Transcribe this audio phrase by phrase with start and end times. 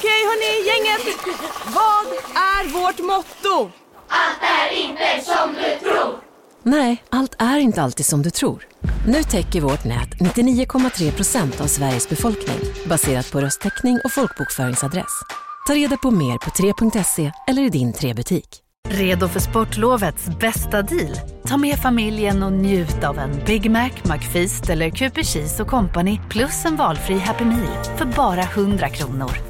[0.00, 1.16] Okej hörni, gänget.
[1.66, 3.70] Vad är vårt motto?
[4.08, 6.14] Allt är inte som du tror.
[6.62, 8.66] Nej, allt är inte alltid som du tror.
[9.06, 15.22] Nu täcker vårt nät 99,3 procent av Sveriges befolkning baserat på röstteckning och folkbokföringsadress.
[15.66, 18.48] Ta reda på mer på 3.se eller i din 3-butik.
[18.88, 21.16] Redo för sportlovets bästa deal?
[21.46, 26.20] Ta med familjen och njut av en Big Mac, McFeast eller Cooper Cheese och Company
[26.30, 29.49] plus en valfri Happy Meal för bara 100 kronor.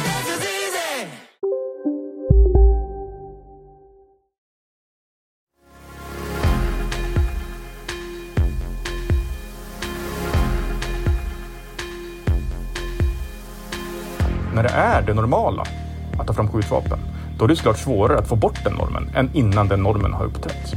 [15.13, 15.63] det normala
[16.17, 16.99] att ta fram skjutvapen,
[17.37, 20.25] då är det såklart svårare att få bort den normen än innan den normen har
[20.25, 20.75] uppträtt.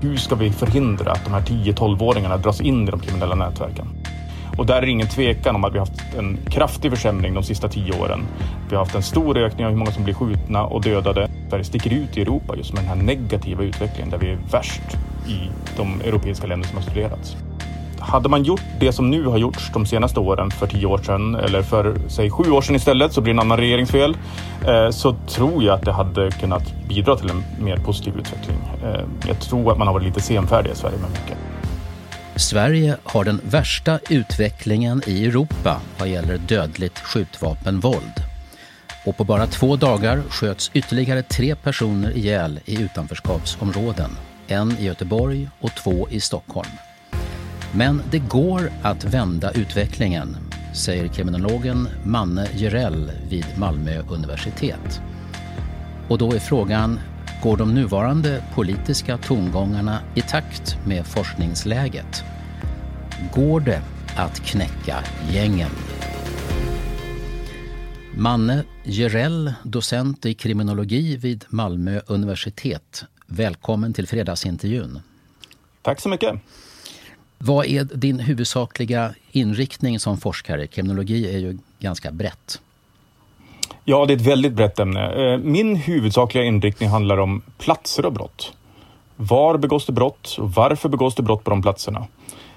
[0.00, 3.86] Hur ska vi förhindra att de här 10-12-åringarna dras in i de kriminella nätverken?
[4.58, 7.42] Och där är det ingen tvekan om att vi har haft en kraftig försämring de
[7.42, 8.20] sista tio åren.
[8.68, 11.28] Vi har haft en stor ökning av hur många som blir skjutna och dödade.
[11.48, 14.82] Sverige sticker ut i Europa just med den här negativa utvecklingen där vi är värst
[15.26, 17.36] i de europeiska länder som har studerats.
[18.02, 21.34] Hade man gjort det som nu har gjorts de senaste åren för tio år sedan
[21.34, 24.16] eller för säg sju år sedan istället så blir det en annan regeringsfel.
[24.66, 28.56] Eh, så tror jag att det hade kunnat bidra till en mer positiv utveckling.
[28.84, 31.38] Eh, jag tror att man har varit lite senfärdig i Sverige med mycket.
[32.36, 38.22] Sverige har den värsta utvecklingen i Europa vad gäller dödligt skjutvapenvåld.
[39.06, 44.10] Och på bara två dagar sköts ytterligare tre personer ihjäl i utanförskapsområden.
[44.46, 46.70] En i Göteborg och två i Stockholm.
[47.74, 50.36] Men det går att vända utvecklingen,
[50.74, 55.00] säger kriminologen Manne Jerell vid Malmö universitet.
[56.08, 57.00] Och då är frågan,
[57.42, 62.24] går de nuvarande politiska tongångarna i takt med forskningsläget?
[63.34, 63.82] Går det
[64.16, 65.70] att knäcka gängen?
[68.16, 73.04] Manne Jerell, docent i kriminologi vid Malmö universitet.
[73.26, 75.00] Välkommen till fredagsintervjun.
[75.82, 76.34] Tack så mycket.
[77.44, 80.66] Vad är din huvudsakliga inriktning som forskare?
[80.66, 82.60] Kriminologi är ju ganska brett.
[83.84, 85.32] Ja, det är ett väldigt brett ämne.
[85.32, 88.52] Eh, min huvudsakliga inriktning handlar om platser och brott.
[89.16, 92.06] Var begås det brott och varför begås det brott på de platserna?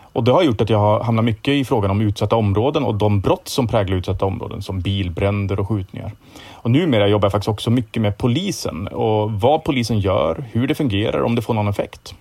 [0.02, 2.96] Och det har gjort att jag har hamnat mycket i frågan om utsatta områden och
[2.96, 6.12] de brott som präglar utsatta områden som bilbränder och skjutningar.
[6.52, 10.76] Och numera jobbar jag faktiskt också mycket med polisen och vad polisen gör, hur det
[10.76, 12.16] fungerar, om det får någon effekt.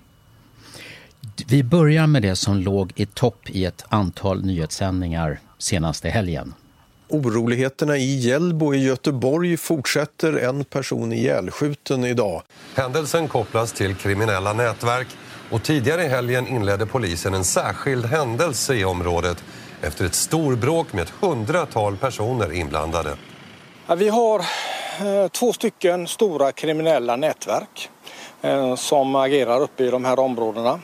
[1.48, 6.54] Vi börjar med det som låg i topp i ett antal nyhetssändningar senaste helgen.
[7.08, 12.42] Oroligheterna i Hjällbo i Göteborg fortsätter en person ihjälskjuten idag.
[12.74, 15.06] Händelsen kopplas till kriminella nätverk
[15.50, 19.44] och tidigare i helgen inledde polisen en särskild händelse i området
[19.80, 23.16] efter ett storbråk med ett hundratal personer inblandade.
[23.96, 27.90] Vi har eh, två stycken stora kriminella nätverk
[28.42, 30.80] eh, som agerar uppe i de här områdena.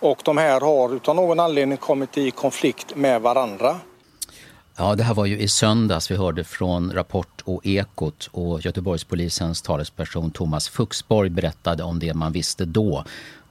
[0.00, 3.76] Och de här har utan någon anledning kommit i konflikt med varandra.
[4.76, 9.62] Ja, det här var ju i söndags vi hörde från Rapport och Ekot och Göteborgspolisens
[9.62, 13.04] talesperson Thomas Fuxborg berättade om det man visste då.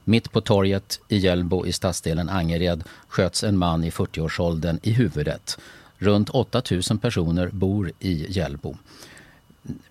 [0.04, 5.58] Mitt på torget i Hjällbo i stadsdelen Angered sköts en man i 40-årsåldern i huvudet.
[5.98, 8.76] Runt 8000 personer bor i Hjällbo.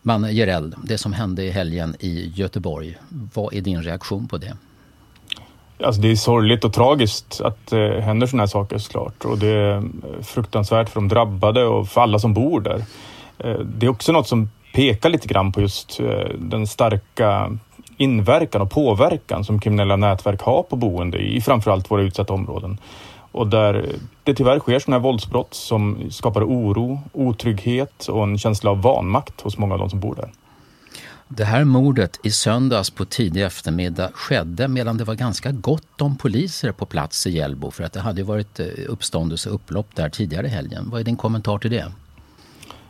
[0.01, 4.57] Manne Gerell, det som hände i helgen i Göteborg, vad är din reaktion på det?
[5.84, 9.26] Alltså det är sorgligt och tragiskt att det händer sådana här saker såklart.
[9.26, 9.84] Och det är eh,
[10.24, 12.84] fruktansvärt för de drabbade och för alla som bor där.
[13.40, 16.00] Eh, det är också något som pekar lite grann på just
[16.38, 17.58] den starka
[17.98, 22.78] inverkan och påverkan som kriminella nätverk har på boende i framförallt våra utsatta områden.
[23.31, 23.86] Och där
[24.24, 29.42] det tyvärr sker sådana här våldsbrott som skapar oro, otrygghet och en känsla av vanmakt
[29.42, 30.31] hos många av de som bor där.
[31.29, 36.18] Det här mordet i söndags på tidig eftermiddag skedde medan det var ganska gott om
[36.18, 40.09] poliser på plats i Hjällbo för att det hade varit eh, uppståndelse och upplopp där
[40.09, 40.89] tidigare i helgen.
[40.89, 41.91] Vad är din kommentar till det?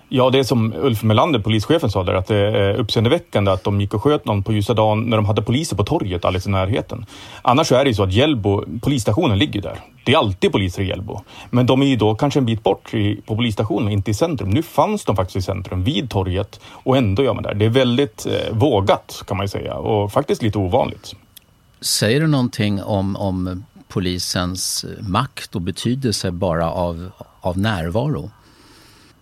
[0.10, 3.82] Ja, det är som Ulf Melander, polischefen, sa där, att det är uppseendeväckande att de
[3.82, 6.50] gick och sköt någon på ljusa dagen när de hade poliser på torget alldeles i
[6.50, 7.06] närheten.
[7.42, 9.80] Annars så är det ju så att Hjällbo, polisstationen ligger där.
[10.06, 11.22] Det är alltid poliser i Hjällbo.
[11.50, 12.92] Men de är ju då kanske en bit bort
[13.26, 14.50] på polisstationen, inte i centrum.
[14.50, 17.54] Nu fanns de faktiskt i centrum, vid torget, och ändå gör man det.
[17.54, 21.16] Det är väldigt eh, vågat kan man ju säga och faktiskt lite ovanligt.
[21.82, 27.12] Säger du någonting om, om polisens makt och betydelse bara av,
[27.42, 28.32] av närvaro?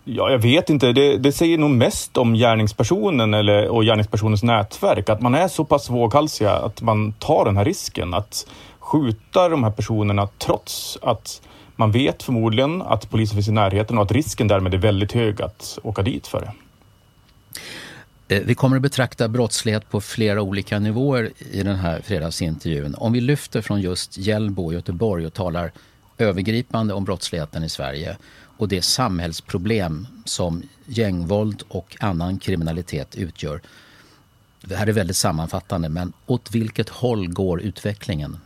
[0.08, 0.92] Ja, jag vet inte.
[0.92, 5.08] Det, det, säger nog mest om gärningspersonen eller, och gärningspersonens nätverk.
[5.08, 8.14] Att man är så pass våghalsiga att man tar den här risken.
[8.14, 8.46] Att
[8.78, 11.42] skjuta de här personerna trots att
[11.76, 15.42] man vet förmodligen att polisen finns i närheten och att risken därmed är väldigt hög
[15.42, 16.52] att åka dit för det.
[18.36, 22.94] Eh, vi kommer att betrakta brottslighet på flera olika nivåer i den här fredagsintervjun.
[22.98, 25.72] Om vi lyfter från just Hjällbo i Göteborg och talar
[26.18, 28.16] övergripande om brottsligheten i Sverige
[28.56, 33.60] och det samhällsproblem som gängvåld och annan kriminalitet utgör.
[34.60, 38.38] Det här är väldigt sammanfattande, men åt vilket håll går utvecklingen?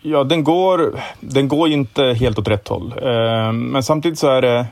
[0.00, 2.94] Ja, den går, den går inte helt åt rätt håll.
[3.02, 4.66] Eh, men samtidigt så är det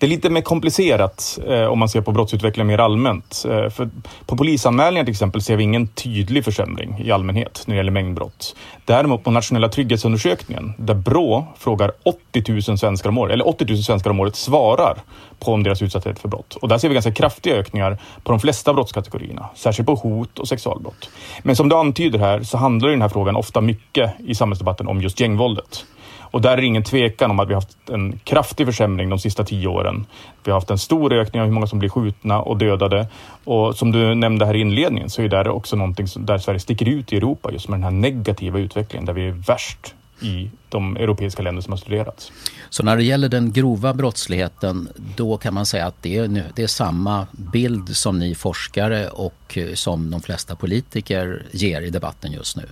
[0.00, 3.44] det är lite mer komplicerat eh, om man ser på brottsutvecklingen mer allmänt.
[3.48, 3.90] Eh, för
[4.26, 8.56] på polisanmälningar till exempel ser vi ingen tydlig försämring i allmänhet när det gäller mängdbrott.
[8.84, 13.78] Däremot på nationella trygghetsundersökningen där Brå frågar 80 000 svenskar om året, eller 80 000
[13.82, 14.98] svenskar om året svarar
[15.38, 16.54] på om deras utsatthet för brott.
[16.54, 20.48] Och där ser vi ganska kraftiga ökningar på de flesta brottskategorierna, särskilt på hot och
[20.48, 21.10] sexualbrott.
[21.42, 25.00] Men som du antyder här så handlar den här frågan ofta mycket i samhällsdebatten om
[25.00, 25.84] just gängvåldet.
[26.30, 29.18] Och där är det ingen tvekan om att vi har haft en kraftig försämring de
[29.18, 30.06] sista tio åren.
[30.44, 33.06] Vi har haft en stor ökning av hur många som blir skjutna och dödade.
[33.44, 36.88] Och som du nämnde här i inledningen så är det också någonting där Sverige sticker
[36.88, 40.96] ut i Europa just med den här negativa utvecklingen där vi är värst i de
[40.96, 42.32] europeiska länder som har studerats.
[42.70, 46.62] Så när det gäller den grova brottsligheten då kan man säga att det är, det
[46.62, 52.32] är samma bild som ni forskare och eh, som de flesta politiker ger i debatten
[52.32, 52.62] just nu?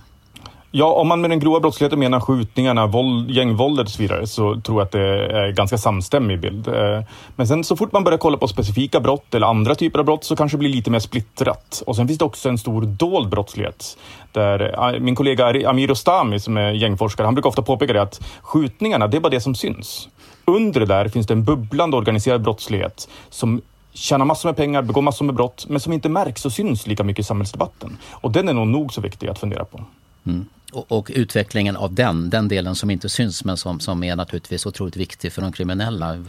[0.71, 4.61] Ja, om man med den grova brottsligheten menar skjutningarna, våld, gängvåldet och så vidare så
[4.61, 6.67] tror jag att det är ganska samstämmig bild.
[6.67, 7.03] Eh,
[7.35, 10.23] men sen så fort man börjar kolla på specifika brott eller andra typer av brott
[10.23, 11.83] så kanske det blir lite mer splittrat.
[11.87, 13.97] Och sen finns det också en stor dold brottslighet.
[14.31, 18.21] Där eh, min kollega Amir Ostami som är gängforskare, han brukar ofta påpeka det att
[18.41, 20.09] skjutningarna, det är bara det som syns.
[20.45, 23.61] Under det där finns det en bubblande organiserad brottslighet som
[23.93, 27.03] tjänar massor med pengar, begår massor med brott, men som inte märks och syns lika
[27.03, 27.97] mycket i samhällsdebatten.
[28.11, 29.81] Och den är nog nog så viktig att fundera på.
[30.25, 30.45] Mm.
[30.71, 34.65] Och, och, utvecklingen av den, den delen som inte syns men som, som är naturligtvis
[34.65, 36.25] otroligt viktig för de kriminella.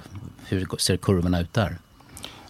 [0.49, 1.79] Hur ser kurvorna ut där?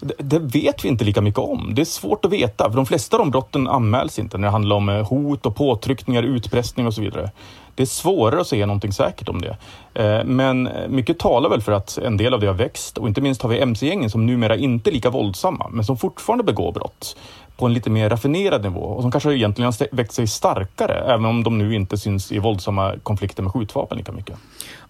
[0.00, 1.75] Det, det, vet vi inte lika mycket om.
[1.75, 4.52] Det är svårt att veta, för de flesta av de brotten anmäls inte när det
[4.52, 7.31] handlar om eh, hot och påtryckningar, utpressning och så vidare.
[7.75, 9.56] Det är svårare att säga någonting säkert om det.
[9.94, 13.20] Eh, men mycket talar väl för att en del av det har växt och inte
[13.20, 17.16] minst har vi mc-gängen som numera inte är lika våldsamma men som fortfarande begår brott
[17.61, 21.25] på en lite mer raffinerad nivå och som kanske egentligen har växt sig starkare även
[21.25, 24.37] om de nu inte syns i våldsamma konflikter med skjutvapen lika mycket.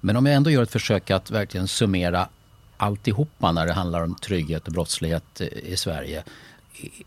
[0.01, 2.29] Men om jag ändå gör ett försök att verkligen summera
[2.77, 6.23] alltihopa när det handlar om trygghet och brottslighet eh, i Sverige.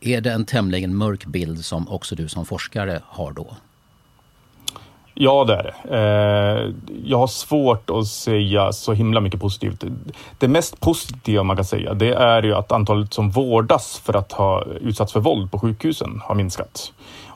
[0.02, 3.56] Är det en tämligen mörk bild som också du som forskare har då?
[5.16, 5.98] Ja, det är det.
[5.98, 6.74] Eh,
[7.06, 9.84] jag har svårt att säga så himla mycket positivt.
[10.38, 14.32] Det mest positiva man kan säga, det är ju att antalet som vårdas för att
[14.32, 16.94] ha utsatts för våld på sjukhusen har minskat.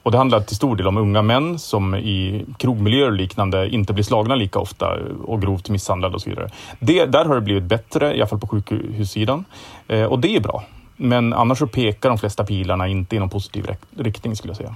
[0.08, 3.94] Och det handlar till stor del om unga män som i krogmiljöer och liknande inte
[3.94, 6.50] blir slagna lika ofta och grovt misshandlade och så vidare.
[6.80, 9.46] Det, där har det blivit bättre, i alla fall på sjukhussidan.
[9.88, 10.64] Eh, och det är bra.
[10.96, 14.76] Men annars så pekar de flesta pilarna inte i någon positiv riktning skulle jag säga.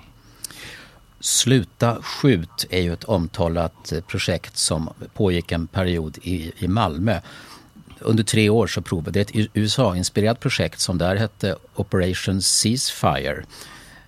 [1.21, 7.19] Sluta skjut är ju ett omtalat eh, projekt som pågick en period i, i Malmö.
[7.99, 13.43] Under tre år så provade det ett USA-inspirerat projekt som där hette Operation Ceasefire.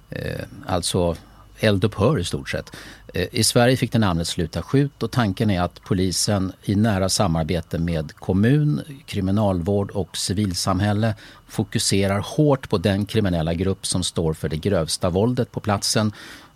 [0.10, 1.16] Eh, alltså
[1.60, 2.76] eldupphör i stort sett.
[3.14, 7.10] Eh, I Sverige fick det namnet Sluta skjut och tanken är att polisen i nära
[7.10, 11.16] samarbete med kommun, kriminalvård och civilsamhälle
[11.48, 16.12] fokuserar hårt på den kriminella grupp som står för det grövsta våldet på platsen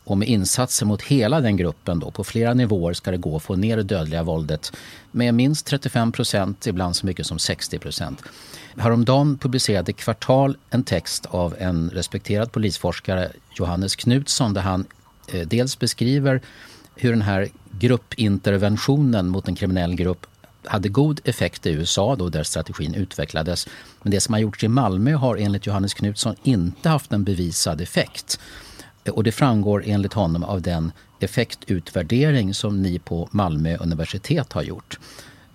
[0.08, 3.44] och med insatser mot hela den gruppen då, på flera nivåer ska det gå att
[3.44, 4.72] få ner det dödliga våldet
[5.12, 8.24] med minst 35 procent, ibland så mycket som 60 procent.
[8.78, 14.86] Häromdagen publicerade Kvartal en text av en respekterad polisforskare, Johannes Knutsson, där han
[15.34, 16.42] eh, dels beskriver
[16.96, 20.26] hur den här gruppinterventionen mot en kriminell grupp
[20.64, 23.68] hade god effekt i USA då där strategin utvecklades.
[24.02, 27.82] Men det som har gjorts i Malmö har enligt Johannes Knutsson inte haft en bevisad
[27.82, 28.40] effekt.
[29.12, 35.00] Och det framgår enligt honom av den effektutvärdering som ni på Malmö universitet har gjort.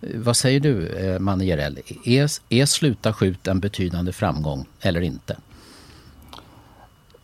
[0.01, 1.79] Eh, vad säger du, eh, Manne Jerell?
[2.05, 5.37] Är, är Sluta skjut en betydande framgång eller inte?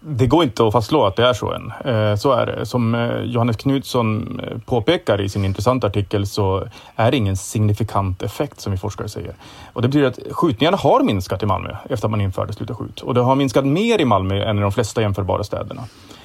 [0.01, 1.73] Det går inte att fastslå att det är så än.
[1.85, 2.67] Eh, så är det.
[2.67, 6.65] Som eh, Johannes Knutsson eh, påpekar i sin intressanta artikel så
[6.97, 9.35] är det ingen signifikant effekt som vi forskare säger.
[9.73, 13.01] Och det betyder att skjutningarna har minskat i Malmö efter att man införde Sluta skjut.
[13.01, 15.83] Och det har minskat mer i Malmö än i de flesta jämförbara städerna.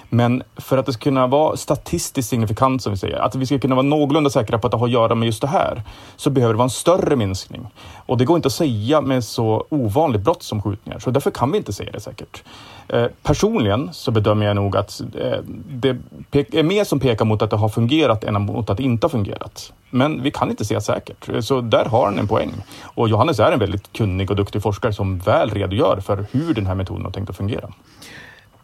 [0.10, 3.60] Men för att det ska kunna vara statistiskt signifikant som vi säger, att vi ska
[3.60, 5.84] kunna vara någorlunda säkra på att det har att göra med just det här,
[6.15, 7.68] så behöver det vara en större minskning.
[8.06, 11.51] Och det går inte att säga med så ovanligt brott som skjutningar, så därför kan
[11.51, 12.44] vi inte säga det säkert.
[12.88, 15.98] Eh, personligen så bedömer jag nog att eh, det
[16.52, 19.10] är mer som pekar mot att det har fungerat än mot att det inte har
[19.10, 19.74] fungerat.
[19.90, 22.54] Men vi kan inte säga säkert, så där har han en poäng.
[22.84, 26.66] Och Johannes är en väldigt kunnig och duktig forskare som väl redogör för hur den
[26.66, 27.74] här metoden har tänkt att fungera.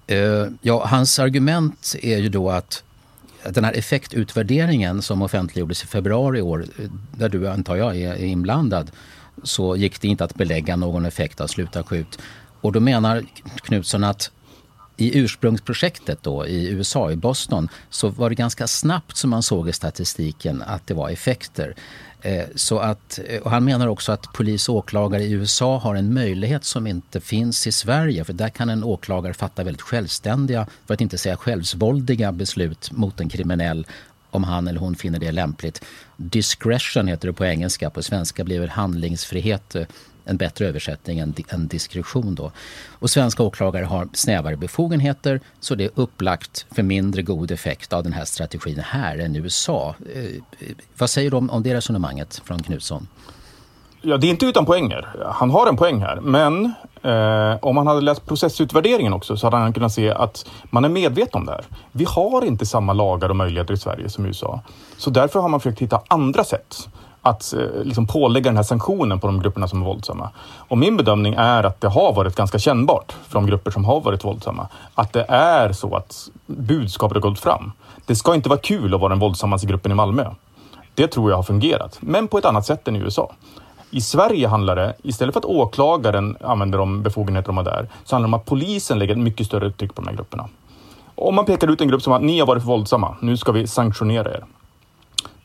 [0.08, 2.84] Eh, ja, hans argument är ju då att
[3.50, 6.66] den här effektutvärderingen som offentliggjordes i februari i år,
[7.18, 8.92] där du antar jag är inblandad,
[9.44, 12.20] så gick det inte att belägga någon effekt av sluta skjut.
[12.62, 13.26] Och då menar
[13.56, 14.32] Knutsson att
[14.98, 19.70] i ursprungsprojektet då i USA, i Boston, så var det ganska snabbt som man såg
[19.70, 21.76] i statistiken att det var effekter.
[22.22, 25.96] Eh, så att, eh, och han menar också att polis och åklagare i USA har
[25.96, 28.24] en möjlighet som inte finns i Sverige.
[28.24, 33.20] För där kan en åklagare fatta väldigt självständiga, för att inte säga självsvåldiga beslut mot
[33.20, 33.88] en kriminell
[34.32, 35.86] om han eller hon finner det lämpligt.
[36.18, 39.86] Discretion heter det på engelska, på svenska blir det handlingsfrihet eh,
[40.30, 42.36] en bättre översättning än, än diskretion.
[42.36, 42.52] Då.
[43.00, 48.04] Och svenska åklagare har snävare befogenheter så det är upplagt för mindre god effekt av
[48.04, 49.96] den här strategin här än i USA.
[50.16, 53.08] Eh, eh, vad säger du om, om det resonemanget från Knutsson?
[54.02, 55.08] Ja, det är inte utan poänger.
[55.26, 59.58] Han har en poäng här, men eh, om han hade läst processutvärderingen också så hade
[59.58, 61.66] han kunnat se att man är medveten om det här.
[61.92, 64.62] Vi har inte samma lagar och möjligheter i Sverige som i USA.
[64.98, 66.90] Så därför har man försökt hitta andra sätt
[67.22, 70.30] att eh, liksom pålägga den här sanktionen på de grupperna som är våldsamma.
[70.58, 74.02] Och min bedömning är att det har varit ganska kännbart för de grupper som har
[74.02, 74.68] varit våldsamma.
[74.96, 77.72] Att det är så att budskapet har gått fram.
[78.06, 80.26] Det ska inte vara kul att vara den våldsammaste gruppen i Malmö.
[80.96, 83.32] Det tror jag har fungerat, men på ett annat sätt än i USA.
[83.92, 88.16] I Sverige handlar det, istället för att åklagaren använder de befogenheter de har där, så
[88.16, 90.50] handlar det om att polisen lägger ett mycket större tryck på de här grupperna.
[91.16, 93.52] Om man pekar ut en grupp som att ni har varit för våldsamma, nu ska
[93.52, 94.44] vi sanktionera er.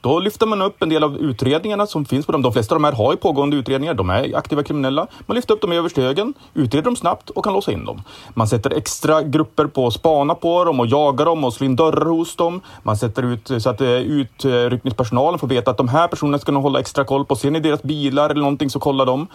[0.04, 2.42] Då lyfter man upp en del av utredningarna som finns på dem.
[2.42, 3.94] De flesta av de här har ju pågående utredningar.
[3.94, 5.06] De är aktiva kriminella.
[5.26, 8.02] Man lyfter upp dem överst till högen, utreder dem snabbt och kan låsa in dem.
[8.34, 11.76] Man sätter extra grupper på att spana på dem och jaga dem och slå in
[11.76, 12.60] dörrar hos dem.
[12.82, 16.62] Man sätter ut så att eh, utryckningspersonalen får veta att de här personerna ska nog
[16.62, 17.36] hålla extra koll på.
[17.36, 19.26] Ser ni deras bilar eller någonting så kolla dem.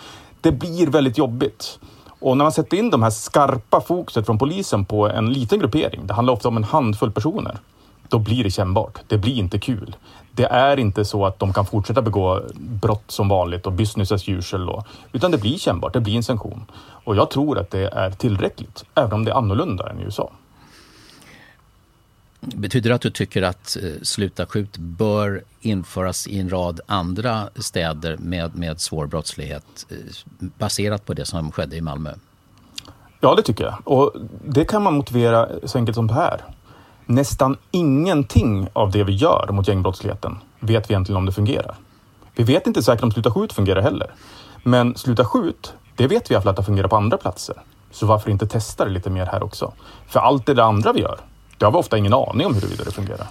[0.41, 1.79] Det blir väldigt jobbigt.
[2.19, 6.07] Och när man sätter in de här skarpa fokuset från polisen på en liten gruppering,
[6.07, 7.57] det handlar ofta om en handfull personer,
[8.09, 8.99] då blir det kännbart.
[9.07, 9.95] Det blir inte kul
[10.39, 14.29] det är inte så att de kan fortsätta begå brott som vanligt och business as
[14.29, 16.65] usual då, utan det blir kännbart, det blir en sanktion.
[17.03, 20.31] Och jag tror att det är tillräckligt, även om det är annorlunda än i USA.
[22.39, 27.49] Betyder det att du tycker att eh, Sluta skjut bör införas i en rad andra
[27.55, 29.97] städer med, med svår brottslighet eh,
[30.57, 32.13] baserat på det som skedde i Malmö?
[33.19, 33.75] Ja, det tycker jag.
[33.83, 34.13] Och
[34.45, 36.41] det kan man motivera så enkelt som det här
[37.09, 41.75] nästan ingenting av det vi gör mot gängbrottsligheten vet vi egentligen om det fungerar.
[42.35, 44.11] Vi vet inte säkert om Sluta skjut fungerar heller.
[44.63, 47.55] Men Sluta skjut, det vet vi i alla fall att det fungerar på andra platser.
[47.91, 49.73] Så varför inte testa det lite mer här också?
[50.07, 51.19] För allt det andra vi gör,
[51.57, 53.27] det har vi ofta ingen aning om huruvida det fungerar.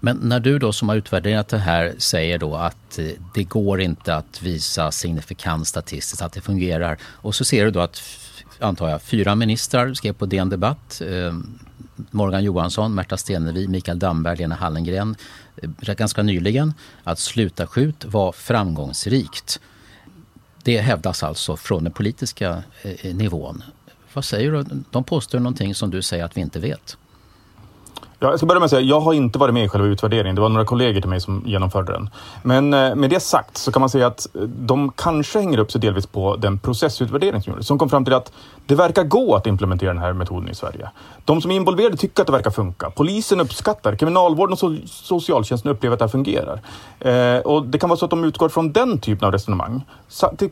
[0.00, 3.80] Men när du då som har utvärderat det här säger då att eh, det går
[3.80, 8.02] inte att visa signifikant statistiskt att det fungerar och så ser du då att,
[8.60, 11.34] antar jag, fyra ministrar skrev på DN Debatt eh,
[12.10, 15.16] Morgan Johansson, Märta Stenevi, Mikael Damberg, Lena Hallengren
[15.56, 19.60] eh, ganska nyligen att Sluta skjut var framgångsrikt.
[20.62, 23.62] Det hävdas alltså från den politiska eh, eh, nivån.
[24.12, 24.64] Vad säger du?
[24.90, 26.96] De påstår någonting som du säger att vi inte vet.
[28.22, 30.34] Ja, jag ska börja med att säga, jag har inte varit med i själva utvärderingen.
[30.34, 32.10] Det var några kollegor till mig som genomförde den.
[32.42, 35.72] Men eh, med det sagt så kan man säga att eh, de kanske hänger upp
[35.72, 38.32] sig delvis på den processutvärdering som gjordes, som kom fram till att
[38.66, 40.90] det verkar gå att implementera den här metoden i Sverige.
[41.24, 42.90] De som är involverade tycker att det verkar funka.
[42.90, 46.60] Polisen uppskattar, kriminalvården och socialtjänsten upplever att det här fungerar.
[47.00, 49.82] Eh, och det kan vara så att de utgår från den typen av resonemang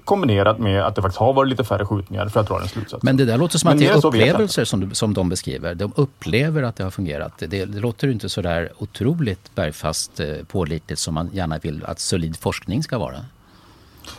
[0.04, 3.00] kombinerat med att det faktiskt har varit lite färre skjutningar för att dra den slutsatsen.
[3.02, 5.74] Men det där låter som Men att det är upplevelser som, som de beskriver.
[5.74, 7.32] De upplever att det har fungerat.
[7.38, 11.84] Det det, det låter inte så där otroligt bergfast eh, pålitligt som man gärna vill
[11.84, 13.16] att solid forskning ska vara.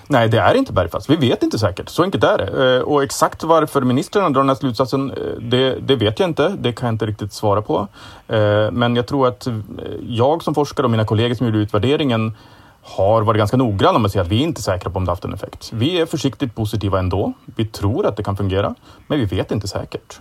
[0.08, 1.10] Nej, det är inte bergfast.
[1.10, 1.90] Vi vet inte säkert.
[1.90, 2.76] Så enkelt är det.
[2.76, 6.50] Eh, och exakt varför ministrarna drar den här slutsatsen, eh, det, det, vet jag inte.
[6.60, 7.88] Det kan jag inte riktigt svara på.
[8.72, 9.48] Men jag tror att
[10.08, 12.34] jag som forskare och mina kollegor som gjorde utvärderingen
[12.82, 15.12] har varit ganska noggranna med att säga att vi är inte säkra på om det
[15.12, 15.72] haft en effekt.
[15.74, 17.34] Vi är försiktigt positiva ändå.
[17.46, 18.76] Vi tror att det kan fungera,
[19.08, 20.20] men vi vet inte säkert.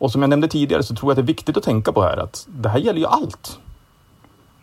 [0.00, 2.02] Och som jag nämnde tidigare så tror jag att det är viktigt att tänka på
[2.02, 3.58] här att det här gäller ju allt.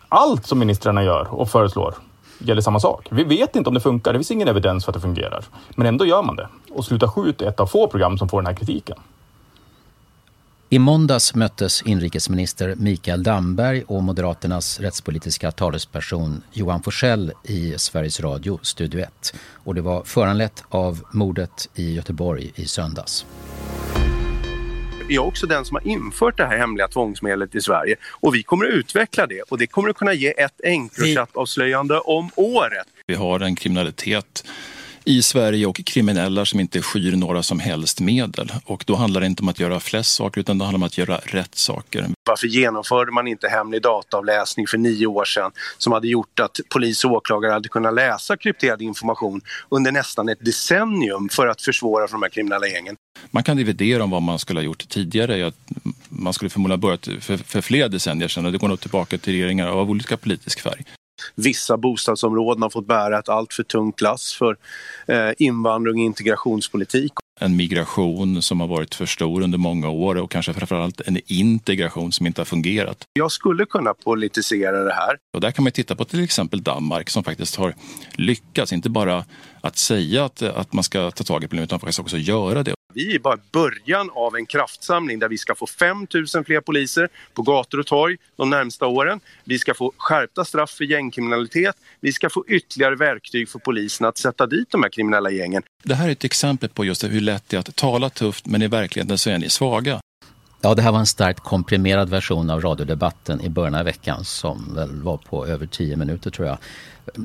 [0.10, 1.96] Allt som ministrarna gör och föreslår
[2.40, 3.08] gäller samma sak.
[3.12, 5.46] Vi vet inte om det funkar, det finns ingen evidens för att det fungerar.
[5.76, 6.48] Men ändå gör man det.
[6.72, 8.98] Och Sluta skjut är ett av få program som får den här kritiken.
[10.70, 18.60] I måndags möttes inrikesminister Mikael Damberg och Moderaternas rättspolitiska talesperson Johan Forsell i Sveriges Radio,
[18.62, 19.36] Studio 1.
[19.64, 23.26] Och det var föranlett av mordet i Göteborg i söndags.
[25.10, 28.44] Jag är också den som har infört det här hemliga tvångsmedlet i Sverige och vi
[28.44, 32.88] kommer att utveckla det och det kommer att kunna ge ett Encrochat-avslöjande om året.
[33.06, 34.46] Vi har en kriminalitet
[35.08, 38.52] i Sverige och kriminella som inte skyr några som helst medel.
[38.66, 40.98] Och då handlar det inte om att göra flest saker utan det handlar om att
[40.98, 42.08] göra rätt saker.
[42.26, 47.06] Varför genomförde man inte hemlig dataavläsning för nio år sedan som hade gjort att polis
[47.06, 52.14] och åklagare hade kunnat läsa krypterad information under nästan ett decennium för att försvåra för
[52.14, 52.96] de här kriminella gängen?
[53.32, 55.52] Man kan dividera om vad man skulle ha gjort tidigare.
[56.10, 59.18] Man skulle förmodligen ha börjat för, för flera decennier sedan och det går nog tillbaka
[59.18, 60.84] till regeringar av olika politisk färg.
[61.36, 64.58] Vissa bostadsområden har fått bära ett alltför tungt lass för
[65.08, 67.12] eh, invandring och integrationspolitik.
[67.40, 72.12] En migration som har varit för stor under många år och kanske framförallt en integration
[72.12, 72.98] som inte har fungerat.
[73.14, 75.18] Jag skulle kunna politisera det här.
[75.34, 77.76] Och där kan man titta på till exempel Danmark som faktiskt har
[78.16, 79.26] lyckats, inte bara
[79.62, 82.74] att säga att, att man ska ta tag i problemet utan faktiskt också göra det.
[82.98, 87.10] Vi är bara början av en kraftsamling där vi ska få 5 000 fler poliser
[87.34, 89.20] på gator och torg de närmsta åren.
[89.44, 91.76] Vi ska få skärpta straff för gängkriminalitet.
[92.00, 95.64] Vi ska få ytterligare verktyg för polisen att sätta dit de här kriminella gängen.
[95.84, 98.62] Det här är ett exempel på just hur lätt det är att tala tufft men
[98.62, 100.00] i verkligheten så är ni svaga.
[100.62, 104.76] Ja, det här var en starkt komprimerad version av radiodebatten i början av veckan som
[104.76, 106.58] väl var på över tio minuter tror jag.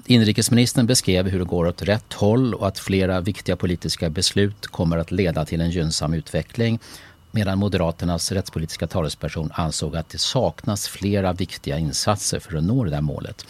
[0.07, 4.99] Inrikesministern beskrev hur det går åt rätt håll och att flera viktiga politiska beslut kommer
[4.99, 6.79] att leda till en gynnsam utveckling
[7.31, 12.91] medan Moderaternas rättspolitiska talesperson ansåg att det saknas flera viktiga insatser för att nå det
[12.91, 13.47] där målet.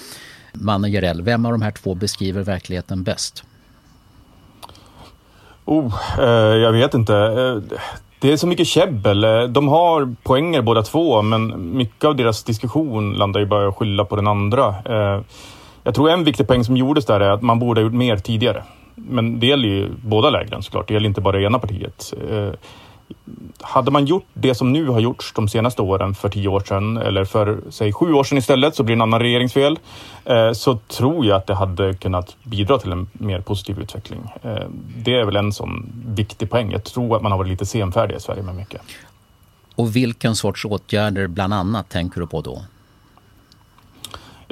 [0.52, 3.44] Mannen Jerell, vem av de här två beskriver verkligheten bäst?
[5.64, 7.14] Oh, eh, jag vet inte.
[7.14, 7.78] Eh,
[8.22, 9.20] det är så mycket käbbel.
[9.52, 14.04] De har poänger båda två, men mycket av deras diskussion landar ju bara att skylla
[14.04, 14.74] på den andra.
[14.84, 15.20] Eh,
[15.82, 18.16] jag tror en viktig poäng som gjordes där är att man borde ha gjort mer
[18.16, 18.62] tidigare.
[18.94, 20.88] Men det gäller ju båda lägren såklart.
[20.88, 22.14] Det gäller inte bara det ena partiet.
[22.30, 22.48] Eh,
[23.60, 26.96] hade man gjort det som nu har gjorts de senaste åren för tio år sedan
[26.96, 29.78] eller för säg sju år sedan istället så blir det en annan regeringsfel.
[30.24, 34.20] Eh, så tror jag att det hade kunnat bidra till en mer positiv utveckling.
[34.42, 36.72] Eh, det är väl en sån viktig poäng.
[36.72, 38.80] Jag tror att man har varit lite senfärdig i Sverige med mycket.
[39.74, 42.62] Och vilken sorts åtgärder bland annat tänker du på då?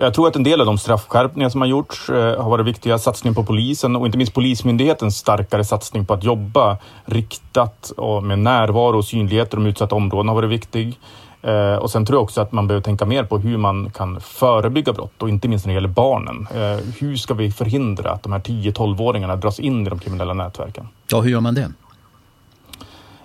[0.03, 2.99] Jag tror att en del av de straffskärpningar som har gjorts eh, har varit viktiga.
[2.99, 8.39] Satsningen på polisen och inte minst Polismyndighetens starkare satsning på att jobba riktat och med
[8.39, 10.99] närvaro och synlighet i de utsatta områdena har varit viktig.
[11.43, 14.21] Eh, och sen tror jag också att man behöver tänka mer på hur man kan
[14.21, 16.47] förebygga brott och inte minst när det gäller barnen.
[16.55, 20.89] Eh, hur ska vi förhindra att de här 10-12-åringarna dras in i de kriminella nätverken?
[21.07, 21.73] Ja, hur gör man det?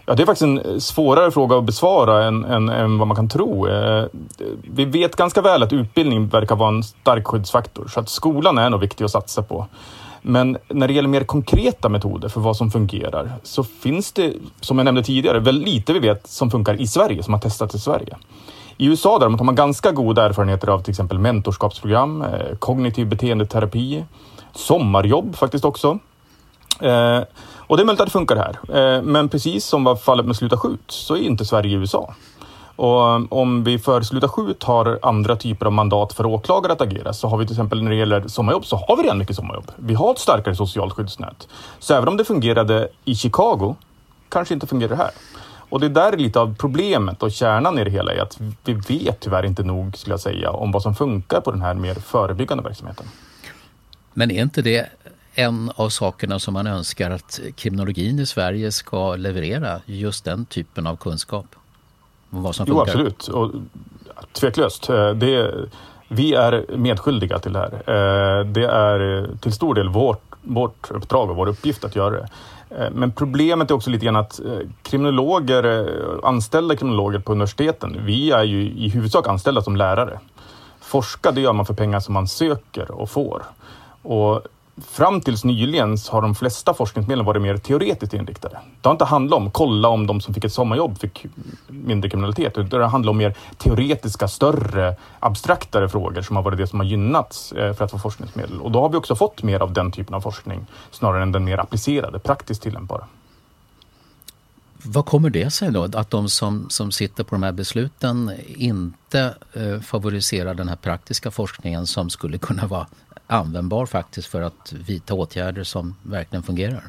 [0.06, 3.30] Ja, det är faktiskt en svårare fråga att besvara än, än, än, vad man kan
[3.30, 3.68] tro.
[3.68, 4.06] Eh,
[4.62, 8.70] vi vet ganska väl att utbildning verkar vara en stark skyddsfaktor, så att skolan är
[8.70, 9.68] nog viktig att satsa på.
[10.22, 14.78] Men när det gäller mer konkreta metoder för vad som fungerar så finns det, som
[14.78, 17.80] jag nämnde tidigare, väl lite vi vet som funkar i Sverige, som har testats i
[17.80, 18.18] Sverige.
[18.78, 24.06] I USA däremot har man ganska goda erfarenheter av till exempel mentorskapsprogram, eh, kognitiv beteendeterapi,
[24.54, 26.00] sommarjobb faktiskt också.
[26.82, 27.20] Eh,
[27.68, 28.60] och det är möjligt att det funkar här.
[28.78, 32.14] Eh, men precis som var fallet med Sluta skjut så är inte Sverige USA.
[32.76, 36.82] Och eh, om vi för Sluta skjut har andra typer av mandat för åklagare att
[36.82, 39.36] agera så har vi till exempel när det gäller sommarjobb så har vi redan mycket
[39.36, 39.72] sommarjobb.
[39.76, 41.48] Vi har ett starkare socialt skyddsnät.
[41.80, 43.76] Så även om det fungerade i Chicago
[44.30, 45.12] kanske inte fungerar här.
[45.70, 48.74] Och det där är lite av problemet och kärnan i det hela är att vi
[48.74, 51.96] vet tyvärr inte nog, skulle jag säga, om vad som funkar på den här mer
[51.96, 53.06] förebyggande verksamheten.
[54.14, 54.90] Men är inte det
[55.36, 60.88] en av sakerna som man önskar att kriminologin i Sverige ska leverera, just den typen
[60.88, 61.46] av kunskap?
[62.30, 63.28] Om vad som jo, absolut.
[63.28, 63.52] Och,
[64.34, 64.90] tveklöst.
[64.90, 65.54] Eh, det,
[66.08, 67.74] vi är medskyldiga till det här.
[67.74, 72.28] Eh, det är till stor del vårt, vårt uppdrag och vår uppgift att göra det.
[72.70, 74.40] Eh, men problemet är också lite grann att
[74.84, 75.90] kriminologer,
[76.24, 80.20] anställda kriminologer på universiteten, vi är ju i huvudsak anställda som lärare.
[80.82, 83.44] Forska, det gör man för pengar som man söker och får.
[84.02, 84.42] Och
[84.82, 88.60] fram tills nyligen har de flesta forskningsmedlen varit mer teoretiskt inriktade.
[88.82, 91.26] Det har inte handlat om kolla om de som fick ett sommarjobb fick
[91.68, 96.68] mindre kriminalitet, utan det handlar om mer teoretiska, större, abstraktare frågor som har varit det
[96.68, 98.62] som har gynnats eh, för att få forskningsmedel.
[98.62, 101.44] Och då har vi också fått mer av den typen av forskning snarare än den
[101.44, 103.08] mer applicerade, praktiskt tillämpbara.
[104.88, 109.36] Vad kommer det sig då att de som, som sitter på de här besluten inte
[109.54, 112.88] eh, favoriserar den här praktiska forskningen som skulle kunna vara
[113.28, 116.84] användbar faktiskt för att vidta åtgärder som verkligen fungerar?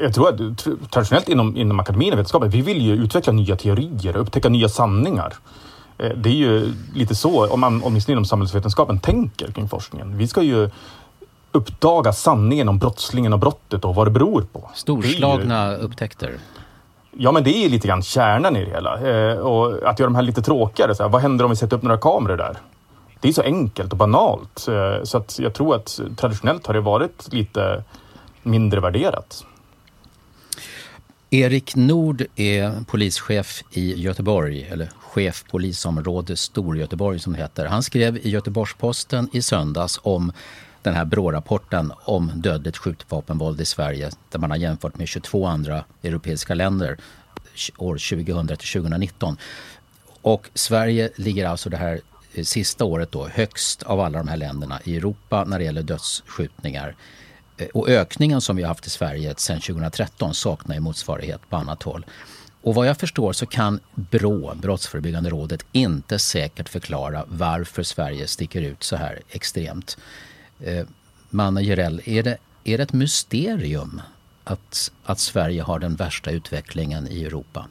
[0.00, 4.16] Jag tror att traditionellt inom, inom akademin och vetenskapen, vi vill ju utveckla nya teorier
[4.16, 5.34] och upptäcka nya sanningar.
[5.98, 10.18] Eh, det är ju lite så, om man åtminstone inom samhällsvetenskapen tänker kring forskningen.
[10.18, 10.70] Vi ska ju
[11.52, 14.70] uppdaga sanningen om brottslingen och brottet och vad det beror på.
[14.74, 15.76] Storslagna ju...
[15.76, 16.38] upptäckter.
[17.10, 19.00] Ja, men det är lite grann kärnan i det hela.
[19.00, 20.94] Eh, och att göra de här lite tråkigare.
[20.94, 22.56] Så här, vad händer om vi sätter upp några kameror där?
[23.20, 24.68] Det är så enkelt och banalt.
[24.68, 27.84] Eh, så att jag tror att traditionellt har det varit lite
[28.42, 29.44] mindre värderat.
[31.30, 37.66] Erik Nord är polischef i Göteborg, eller chef polisområde Storgöteborg som det heter.
[37.66, 40.32] Han skrev i Göteborgs-Posten i söndags om
[40.82, 45.84] den här BRÅ-rapporten om dödligt skjutvapenvåld i Sverige där man har jämfört med 22 andra
[46.02, 46.96] europeiska länder
[47.78, 49.36] år 2000 till 2019.
[50.22, 52.00] Och Sverige ligger alltså det här
[52.38, 55.82] Eh, sista året då högst av alla de här länderna i Europa när det gäller
[55.82, 56.96] dödsskjutningar.
[57.56, 61.56] Eh, och ökningen som vi har haft i Sverige sedan 2013 saknar ju motsvarighet på
[61.56, 62.06] annat håll.
[62.62, 68.62] Och vad jag förstår så kan BRÅ, Brottsförebyggande rådet, inte säkert förklara varför Sverige sticker
[68.62, 69.98] ut så här extremt.
[70.60, 70.86] Eh,
[71.30, 74.00] Manne Jirell, är det, är det ett mysterium
[74.44, 77.66] att, att Sverige har den värsta utvecklingen i Europa?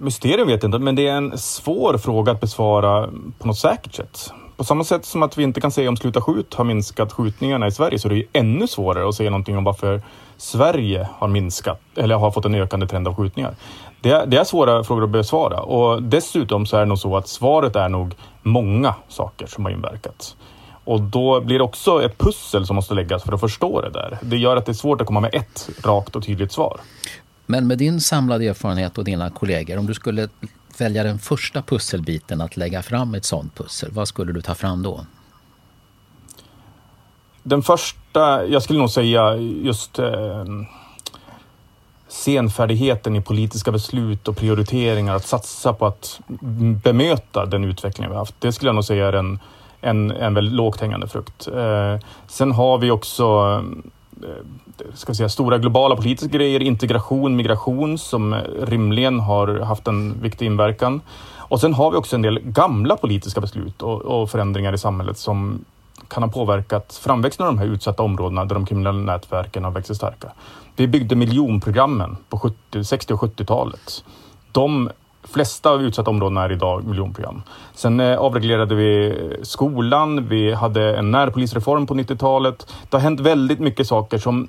[0.00, 3.08] Mysterium vet jag inte, men det är en svår fråga att besvara
[3.38, 4.32] på något säkert sätt.
[4.56, 7.66] På samma sätt som att vi inte kan säga om Sluta skjut har minskat skjutningarna
[7.66, 10.02] i Sverige så är det ju ännu svårare att säga någonting om varför
[10.36, 13.54] Sverige har minskat eller har fått en ökande trend av skjutningar.
[14.00, 17.16] Det är, det är svåra frågor att besvara och dessutom så är det nog så
[17.16, 20.36] att svaret är nog många saker som har inverkat.
[20.84, 24.18] Och då blir det också ett pussel som måste läggas för att förstå det där.
[24.22, 26.80] Det gör att det är svårt att komma med ett rakt och tydligt svar.
[27.50, 30.28] Men med din samlade erfarenhet och dina kollegor, om du skulle
[30.78, 34.82] välja den första pusselbiten att lägga fram ett sådant pussel, vad skulle du ta fram
[34.82, 35.06] då?
[37.42, 40.44] Den första, jag skulle nog säga just eh,
[42.08, 46.20] senfärdigheten i politiska beslut och prioriteringar, att satsa på att
[46.84, 48.34] bemöta den utveckling vi haft.
[48.38, 49.38] Det skulle jag nog säga är en,
[49.80, 51.48] en, en väldigt lågt hängande frukt.
[51.48, 53.90] Eh, sen har vi också eh,
[54.24, 60.22] Eh, ska säga, stora globala politiska grejer, integration, migration som eh, rimligen har haft en
[60.22, 61.00] viktig inverkan.
[61.36, 65.18] Och sen har vi också en del gamla politiska beslut och, och förändringar i samhället
[65.18, 65.64] som
[66.08, 69.86] kan ha påverkat framväxten av de här utsatta områdena där de kriminella nätverken har växt
[69.86, 70.32] sig starka.
[70.76, 74.04] Vi byggde miljonprogrammen på 70, 60 och 70-talet.
[74.52, 74.90] De
[75.22, 77.42] flesta av utsatta områdena är idag miljonprogram.
[77.74, 82.74] Sen eh, avreglerade vi eh, skolan, vi hade en närpolisreform på 90-talet.
[82.90, 84.48] Det har hänt väldigt mycket saker som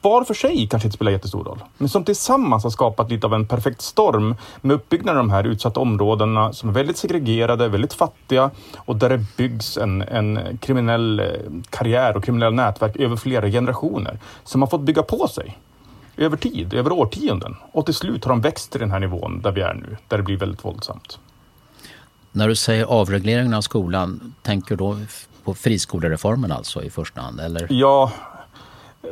[0.00, 3.34] var för sig kanske inte spelar jättestor roll, men som tillsammans har skapat lite av
[3.34, 7.92] en perfekt storm med uppbyggnaden av de här utsatta områdena som är väldigt segregerade, väldigt
[7.92, 11.26] fattiga och där det byggs en, en kriminell eh,
[11.70, 15.58] karriär och kriminella nätverk över flera generationer som har fått bygga på sig
[16.16, 17.56] över tid, över årtionden.
[17.72, 20.16] Och till slut har de växt till den här nivån där vi är nu, där
[20.16, 21.18] det blir väldigt våldsamt.
[22.32, 24.98] När du säger avregleringen av skolan, tänker du då
[25.44, 27.40] på friskolereformen alltså i första hand?
[27.40, 27.66] Eller?
[27.70, 28.12] Ja,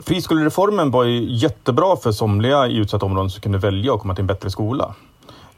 [0.03, 4.23] Friskolereformen var ju jättebra för somliga i utsatta områden som kunde välja att komma till
[4.23, 4.95] en bättre skola.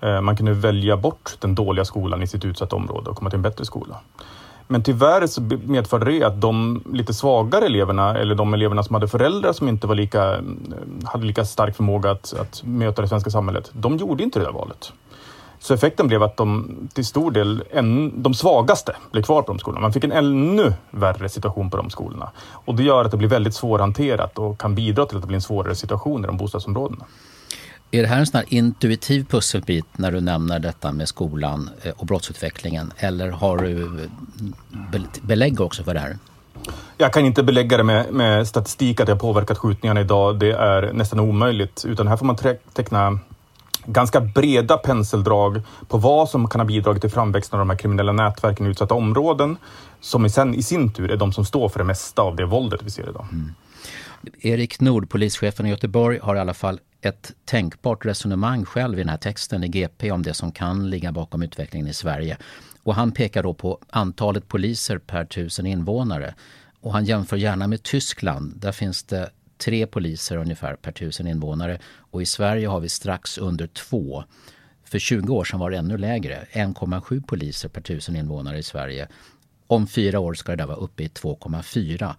[0.00, 3.36] Eh, man kunde välja bort den dåliga skolan i sitt utsatta område och komma till
[3.36, 4.00] en bättre skola.
[4.68, 9.08] Men tyvärr så medförde det att de lite svagare eleverna, eller de eleverna som hade
[9.08, 10.40] föräldrar som inte var lika, eh,
[11.04, 14.52] hade lika stark förmåga att, att möta det svenska samhället, de gjorde inte det där
[14.52, 14.92] valet.
[15.58, 19.58] Så effekten blev att de till stor del, en, de svagaste blev kvar på de
[19.58, 19.80] skolorna.
[19.80, 22.30] Man fick en ännu värre situation på de skolorna.
[22.52, 25.36] Och det gör att det blir väldigt svårhanterat och kan bidra till att det blir
[25.36, 27.04] en svårare situation i de bostadsområdena.
[27.90, 32.06] Är det här en sån intuitiv pusselbit när du nämner detta med skolan eh, och
[32.06, 32.92] brottsutvecklingen?
[32.96, 34.04] Eller har du
[34.92, 36.18] eh, belägg också för det här?
[36.96, 40.38] Jag kan inte belägga det med, med statistik att det har påverkat skjutningarna idag.
[40.38, 41.84] Det är nästan omöjligt.
[41.84, 42.36] Utan här får man
[42.72, 43.18] teckna
[43.86, 48.12] ganska breda penseldrag på vad som kan ha bidragit till framväxten av de här kriminella
[48.12, 49.56] nätverken i utsatta områden,
[50.00, 52.44] som i, sen, i sin tur är de som står för det mesta av det
[52.44, 53.26] våldet vi ser idag.
[53.32, 53.54] Mm.
[54.40, 59.08] Erik Nord, polischefen i Göteborg, har i alla fall ett tänkbart resonemang själv i den
[59.08, 62.36] här texten i GP om det som kan ligga bakom utvecklingen i Sverige.
[62.82, 66.34] Och han pekar då på antalet poliser per tusen invånare.
[66.80, 68.56] Och han jämför gärna med Tyskland.
[68.56, 73.38] Där finns det tre poliser ungefär per tusen invånare och i Sverige har vi strax
[73.38, 74.24] under två.
[74.84, 79.08] För 20 år sedan var det ännu lägre, 1,7 poliser per tusen invånare i Sverige.
[79.66, 82.14] Om fyra år ska det där vara uppe i 2,4.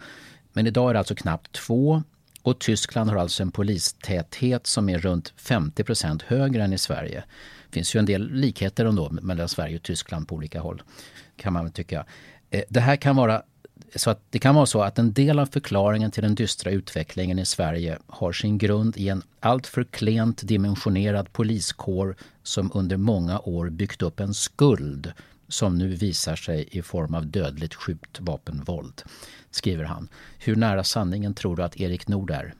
[0.57, 2.03] Men idag är det alltså knappt två
[2.41, 7.23] och Tyskland har alltså en polistäthet som är runt 50 procent högre än i Sverige.
[7.69, 10.81] Det finns ju en del likheter ändå mellan Sverige och Tyskland på olika håll,
[11.35, 12.05] kan man tycka.
[12.49, 13.41] Eh, det här kan vara
[13.95, 17.39] Så att det kan vara så att en del av förklaringen till den dystra utvecklingen
[17.39, 23.69] i Sverige har sin grund i en alltför klent dimensionerad poliskår som under många år
[23.69, 25.13] byggt upp en skuld
[25.47, 29.03] som nu visar sig i form av dödligt skjutvapenvåld,
[29.57, 30.07] skriver han.
[30.39, 32.53] Hur nära sanningen tror du att Erik Nord är?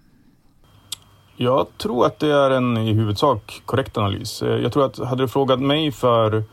[1.36, 4.41] Jag tror att det är en i huvudsak korrekt analys.
[4.41, 6.43] Eh, jag tror att hade du frågat mig för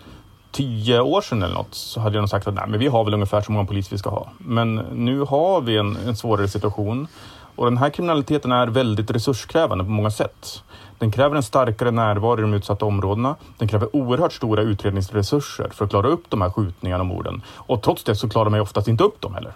[0.52, 3.04] tio år sedan eller något så hade jag nog sagt att nej, men vi har
[3.04, 4.28] väl ungefär så många poliser vi ska ha.
[4.38, 7.08] Men nu har vi en, en svårare situation
[7.56, 10.62] och den här kriminaliteten är väldigt resurskrävande på många sätt.
[10.98, 13.36] Den kräver en starkare närvaro i de utsatta områdena.
[13.58, 17.42] Den kräver oerhört stora utredningsresurser för att klara upp de här skjutningarna och morden.
[17.48, 19.52] Och trots det så klarar man ju oftast inte upp dem heller.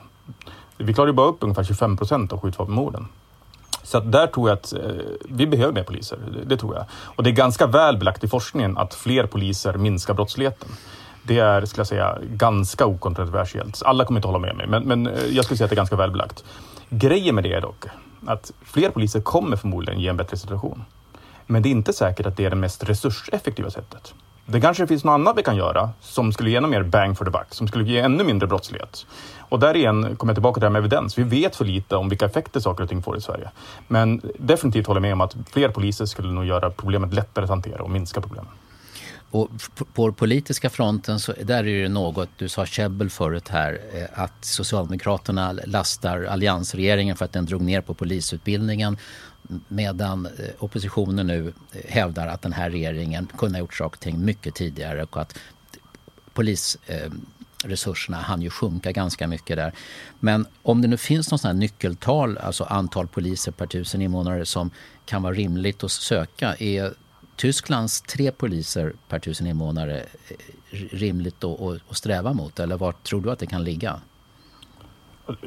[0.78, 3.08] Vi klarar ju bara upp ungefär 25 procent av skjutvapenmorden.
[3.82, 4.80] Så att där tror jag att eh,
[5.28, 6.18] vi behöver mer poliser.
[6.32, 6.84] Det, det, tror jag.
[6.92, 10.68] Och det är ganska väl belagt i forskningen att fler poliser minskar brottsligheten.
[11.22, 13.82] Det är, skulle jag säga, ganska okontroversiellt.
[13.84, 15.76] Alla kommer inte hålla med mig, men, men eh, jag skulle säga att det är
[15.76, 16.44] ganska välbelagt.
[16.88, 17.84] Grejen med det är dock
[18.26, 20.84] att fler poliser kommer förmodligen ge en bättre situation.
[21.46, 24.14] Men det är inte säkert att det är det mest resurseffektiva sättet.
[24.50, 27.30] Det kanske finns något annat vi kan göra som skulle ge mer bang for the
[27.30, 29.06] buck, som skulle ge ännu mindre brottslighet.
[29.38, 31.18] Och där igen kommer jag tillbaka till det här med evidens.
[31.18, 33.50] Vi vet för lite om vilka effekter saker och ting får i Sverige.
[33.88, 37.50] Men definitivt håller jag med om att fler poliser skulle nog göra problemet lättare att
[37.50, 38.50] hantera och minska problemen.
[39.30, 39.50] Och
[39.94, 44.22] på den politiska fronten så där är det något, du sa käbbel förut här, eh,
[44.22, 48.96] att Socialdemokraterna lastar alliansregeringen för att den drog ner på polisutbildningen
[49.68, 54.00] medan eh, oppositionen nu eh, hävdar att den här regeringen kunde ha gjort saker och
[54.00, 55.38] ting mycket tidigare och att
[56.32, 59.72] polisresurserna eh, hann ju sjunka ganska mycket där.
[60.20, 64.70] Men om det nu finns något sånt nyckeltal, alltså antal poliser per tusen invånare som
[65.06, 66.94] kan vara rimligt att söka, är
[67.36, 70.06] Tysklands tre poliser per tusen invånare
[70.90, 72.60] rimligt att sträva mot?
[72.60, 74.00] Eller var tror du att det kan ligga?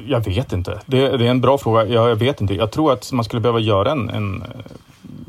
[0.06, 0.80] Jag vet inte.
[0.86, 1.86] Det, det är en bra fråga.
[1.86, 2.54] Jag, jag, vet inte.
[2.54, 4.48] Jag tror att man skulle behöva göra en, en eh,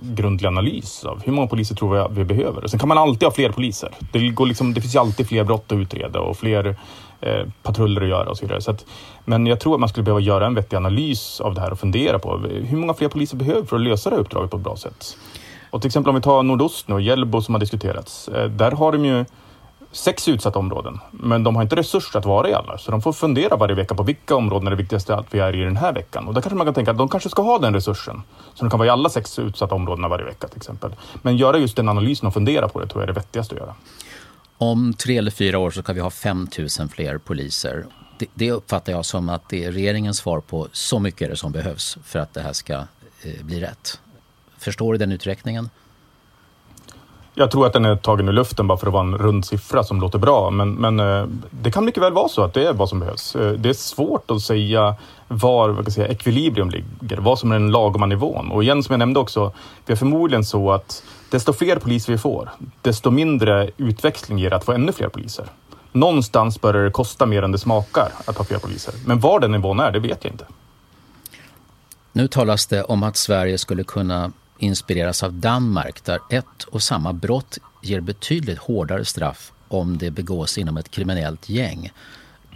[0.01, 2.67] grundlig analys av hur många poliser tror jag vi behöver.
[2.67, 3.89] Sen kan man alltid ha fler poliser.
[4.11, 6.75] Det, går liksom, det finns ju alltid fler brott att utreda och fler
[7.21, 8.61] eh, patruller att göra och så vidare.
[8.61, 8.85] Så att,
[9.25, 11.79] men jag tror att man skulle behöva göra en vettig analys av det här och
[11.79, 14.63] fundera på hur många fler poliser behöver för att lösa det här uppdraget på ett
[14.63, 15.17] bra sätt.
[15.69, 18.27] Och till exempel om vi tar nordost nu, Hjällbo som har diskuterats.
[18.27, 19.25] Eh, där har de ju
[19.93, 22.77] sex utsatta områden, men de har inte resurser att vara i alla.
[22.77, 25.55] Så de får fundera varje vecka på vilka områden är det viktigaste att vi är
[25.55, 26.27] i den här veckan.
[26.27, 28.23] Och där kanske man kan tänka att de kanske ska ha den resursen.
[28.53, 30.95] Så de kan vara i alla sex utsatta områdena varje vecka till exempel.
[31.21, 33.61] Men göra just den analysen och fundera på det tror jag är det vettigaste att
[33.61, 33.75] göra.
[34.57, 36.47] Om tre eller fyra år så kan vi ha 5
[36.79, 37.85] 000 fler poliser.
[38.17, 41.37] Det, det uppfattar jag som att det är regeringens svar på så mycket är det
[41.37, 43.99] som behövs för att det här ska eh, bli rätt.
[44.57, 45.69] Förstår du den uträkningen?
[47.35, 49.83] Jag tror att den är tagen ur luften bara för att vara en rund siffra
[49.83, 50.49] som låter bra.
[50.49, 53.35] Men, men eh, det kan mycket väl vara så att det är vad som behövs.
[53.35, 54.95] Eh, det är svårt att säga
[55.27, 58.51] var vad jag säga, ekvilibrium ligger, vad som är den lagoma nivån.
[58.51, 59.51] Och igen, som jag nämnde också,
[59.85, 62.49] det är förmodligen så att desto fler poliser vi får,
[62.81, 65.45] desto mindre utväxling ger det att få ännu fler poliser.
[65.91, 68.93] Någonstans börjar det kosta mer än det smakar att ha fler poliser.
[69.05, 70.45] Men var den nivån är, det vet jag inte.
[72.11, 77.13] Nu talas det om att Sverige skulle kunna inspireras av Danmark där ett och samma
[77.13, 81.91] brott ger betydligt hårdare straff om det begås inom ett kriminellt gäng.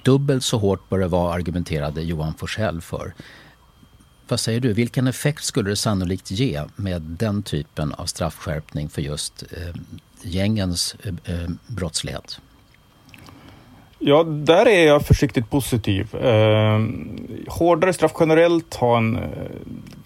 [0.03, 3.13] Dubbelt så hårt bör det vara, argumenterade Johan Forsell för.
[4.27, 9.01] Vad säger du, vilken effekt skulle det sannolikt ge med den typen av straffskärpning för
[9.01, 9.75] just eh,
[10.21, 12.39] gängens eh, eh brottslighet?
[13.99, 16.15] Ja, där är jag försiktigt positiv.
[16.15, 16.79] Eh,
[17.47, 19.21] hårdare straff generellt har en eh,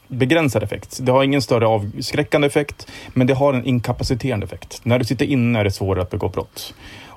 [0.07, 0.99] begränsad effekt.
[1.01, 4.81] Det har ingen större avskräckande effekt, men det har en inkapaciterande effekt.
[4.83, 6.73] När du sitter inne är det svårare att begå brott.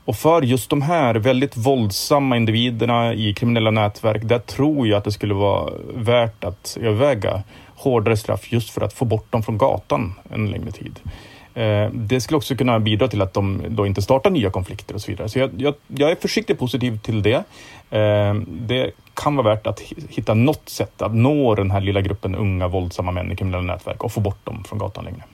[0.06, 5.04] Och för just de här väldigt våldsamma individerna i kriminella nätverk, där tror jag att
[5.04, 7.42] det skulle vara värt att överväga
[7.76, 11.00] hårdare straff just för att få bort dem från gatan en längre tid.
[11.54, 15.00] Eh, det skulle också kunna bidra till att de då inte startar nya konflikter och
[15.00, 15.28] så vidare.
[15.28, 17.44] Så jag, jag, jag är försiktigt positiv till det.
[17.90, 22.34] Eh, det kan vara värt att hitta något sätt att nå den här lilla gruppen
[22.34, 25.24] unga våldsamma män i kriminella nätverk och få bort dem från gatan längre.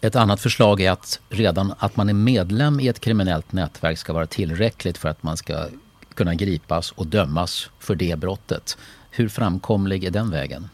[0.00, 4.12] Ett annat förslag är att redan att man är medlem i ett kriminellt nätverk ska
[4.12, 5.66] vara tillräckligt för att man ska
[6.14, 8.78] kunna gripas och dömas för det brottet.
[9.10, 10.68] Hur framkomlig är den vägen?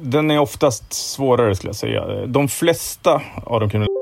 [0.00, 2.26] Den är oftast svårare skulle jag säga.
[2.26, 3.94] De flesta av de kriminella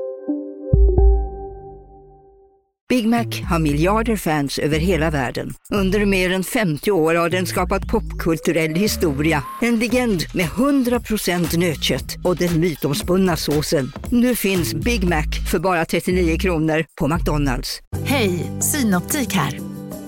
[2.89, 5.53] Big Mac har miljarder fans över hela världen.
[5.73, 9.43] Under mer än 50 år har den skapat popkulturell historia.
[9.61, 13.91] En legend med 100% nötkött och den mytomspunna såsen.
[14.09, 17.79] Nu finns Big Mac för bara 39 kronor på McDonalds.
[18.05, 19.72] Hej, Synoptik här.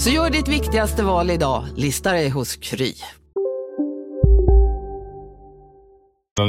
[0.00, 2.92] Så gör ditt viktigaste val idag, lista dig hos Kry.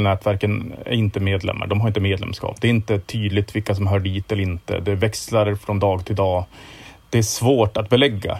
[0.02, 2.60] Nätverken är inte medlemmar, de har inte medlemskap.
[2.60, 4.80] Det är inte tydligt vilka som hör dit eller inte.
[4.80, 6.44] Det växlar från dag till dag.
[7.10, 8.38] Det är svårt att belägga.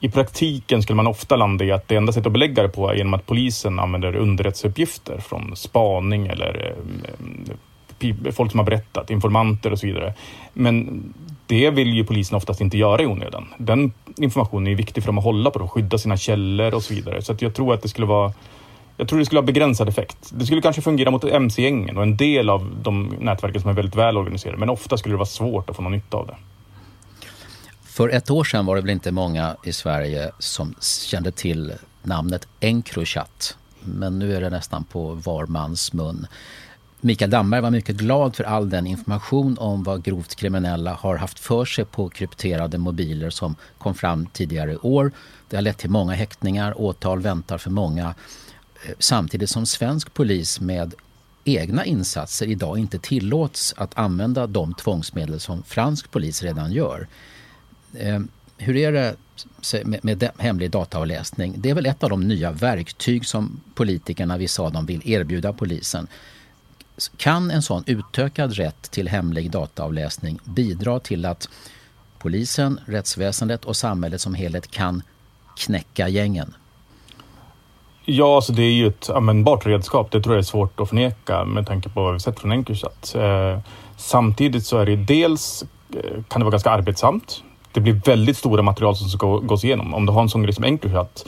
[0.00, 2.90] I praktiken skulle man ofta landa i att det enda sättet att belägga det på
[2.90, 6.74] är genom att polisen använder underrättelseuppgifter från spaning eller
[8.00, 10.14] eh, eh, folk som har berättat, informanter och så vidare.
[10.52, 11.04] Men
[11.46, 13.46] det vill ju polisen oftast inte göra i onödan.
[13.58, 16.94] Den informationen är viktig för dem att hålla på, att skydda sina källor och så
[16.94, 17.22] vidare.
[17.22, 18.32] Så att jag tror att det skulle vara
[18.96, 20.30] jag tror det skulle ha begränsad effekt.
[20.32, 23.96] Det skulle kanske fungera mot mc-gängen och en del av de nätverken som är väldigt
[23.96, 24.58] väl organiserade.
[24.58, 26.36] Men ofta skulle det vara svårt att få någon nytta av det.
[27.82, 30.74] För ett år sedan var det väl inte många i Sverige som
[31.10, 31.72] kände till
[32.02, 33.56] namnet Encrochat.
[33.80, 36.26] Men nu är det nästan på var mans mun.
[37.04, 41.38] Mikael Damberg var mycket glad för all den information om vad grovt kriminella har haft
[41.38, 45.12] för sig på krypterade mobiler som kom fram tidigare i år.
[45.48, 48.14] Det har lett till många häktningar, åtal väntar för många.
[48.86, 50.94] Eh, samtidigt som svensk polis med
[51.44, 57.08] egna insatser idag inte tillåts att använda de tvångsmedel som fransk polis redan gör.
[57.94, 58.20] Eh,
[58.56, 59.16] hur är det
[60.02, 61.54] med hemlig dataavläsning?
[61.56, 65.52] Det är väl ett av de nya verktyg som politikerna, vissa av dem, vill erbjuda
[65.52, 66.08] polisen.
[67.16, 71.48] Kan en sån utökad rätt till hemlig dataavläsning bidra till att
[72.18, 75.02] polisen, rättsväsendet och samhället som helhet kan
[75.56, 76.54] knäcka gängen?
[78.04, 80.10] Ja, alltså det är ju ett användbart redskap.
[80.10, 83.14] Det tror jag är svårt att förneka med tanke på vad vi sett från Encrochat.
[83.14, 83.58] Eh,
[83.96, 87.42] samtidigt så är det dels eh, kan det vara ganska arbetsamt.
[87.72, 89.94] Det blir väldigt stora material som ska gås igenom.
[89.94, 91.26] Om du har en sån grej som Encrochat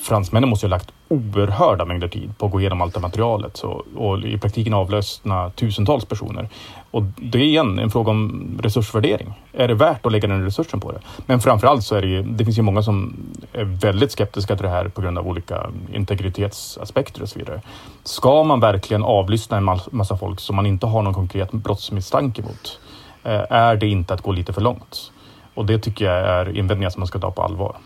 [0.00, 3.84] fransmännen måste ha lagt oerhörda mängder tid på att gå igenom allt det materialet så,
[3.96, 6.48] och i praktiken avlösna tusentals personer.
[6.90, 9.32] Och det är igen en fråga om resursvärdering.
[9.52, 11.00] Är det värt att lägga den resursen på det?
[11.26, 13.16] Men framförallt så är det ju, det finns ju många som
[13.52, 17.62] är väldigt skeptiska till det här på grund av olika integritetsaspekter och så vidare.
[18.04, 22.80] Ska man verkligen avlyssna en massa folk som man inte har någon konkret brottsmisstanke mot?
[23.24, 25.12] Eh, är det inte att gå lite för långt?
[25.54, 27.76] Och det tycker jag är invändningar som man ska ta på allvar.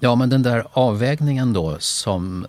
[0.00, 2.46] Ja, men den där avvägningen då som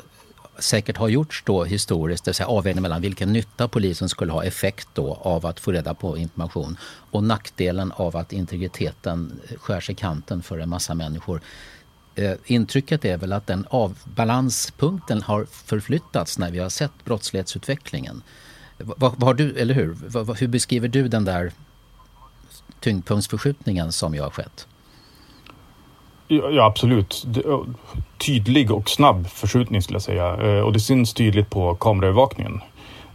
[0.60, 4.44] säkert har gjorts då historiskt, det vill säga avvägningen mellan vilken nytta polisen skulle ha
[4.44, 6.78] effekt då av att få reda på information
[7.12, 11.42] och nackdelen av att integriteten skärs i kanten för en massa människor.
[12.16, 18.22] Eh, intrycket är väl att den av balanspunkten har förflyttats när vi har sett brottslighetsutvecklingen.
[18.78, 19.98] Vad, vad har du, eller hur?
[20.08, 21.52] Vad, hur beskriver du den där
[22.80, 24.68] tyngdpunktsförskjutningen som ju har skett?
[26.28, 27.26] Ja, absolut.
[28.18, 30.36] Tydlig och snabb förskjutning skulle jag säga.
[30.36, 32.62] Eh, och det syns tydligt på kameraövervakningen.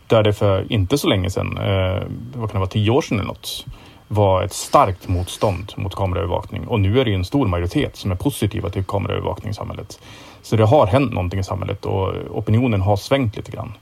[0.07, 2.03] Där det för inte så länge sedan, eh,
[2.35, 3.67] vad kan det vara, tio år sedan eller något,
[4.09, 6.67] var ett starkt motstånd mot kameraövervakning.
[6.67, 10.01] Och nu är det en stor majoritet som är positiva till kameraövervakning i samhället.
[10.43, 13.73] Så det har hänt någonting i samhället och opinionen har svängt lite grann.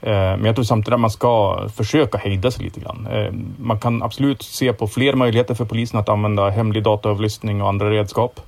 [0.00, 3.08] Eh, men jag tror samtidigt att man ska försöka hejda sig lite grann.
[3.58, 7.90] Man kan absolut se på fler möjligheter för polisen att använda hemlig dataavlyssning och andra
[7.90, 8.40] redskap.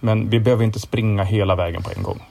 [0.00, 2.22] Men vi behöver inte springa hela vägen på en gång.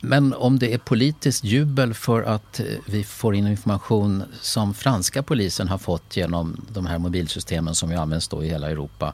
[0.00, 5.68] Men om det är politiskt jubel för att vi får in information som franska polisen
[5.68, 9.12] har fått genom de här mobilsystemen som ju används då i hela Europa.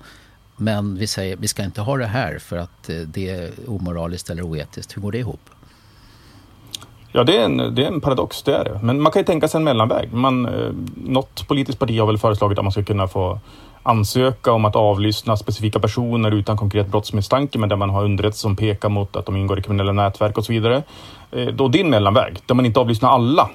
[0.57, 4.43] Men vi säger vi ska inte ha det här för att det är omoraliskt eller
[4.43, 4.97] oetiskt.
[4.97, 5.51] Hur går det ihop?
[7.13, 8.81] Ja, det är, en, det är en paradox, det är det.
[8.83, 10.13] Men man kan ju tänka sig en mellanväg.
[10.13, 13.41] Man, eh, något politiskt parti har väl föreslagit att man ska kunna få
[13.87, 18.57] ansöka om att avlyssna specifika personer utan konkret brottsmisstanke men där man har underrättelser som
[18.57, 20.83] pekar mot att de ingår i kriminella nätverk och så vidare.
[21.33, 23.51] Eh, då det är en mellanväg där man inte avlyssnar alla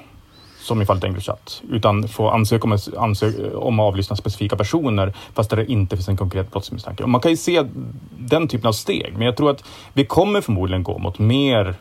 [0.60, 5.50] som i fallet Encrochat, utan får ansöka om, ansöka om att avlyssna specifika personer fast
[5.50, 7.02] där det inte finns en konkret brottsmisstanke.
[7.02, 7.64] Och man kan ju se
[8.18, 11.74] den typen av steg, men jag tror att vi kommer förmodligen gå mot mer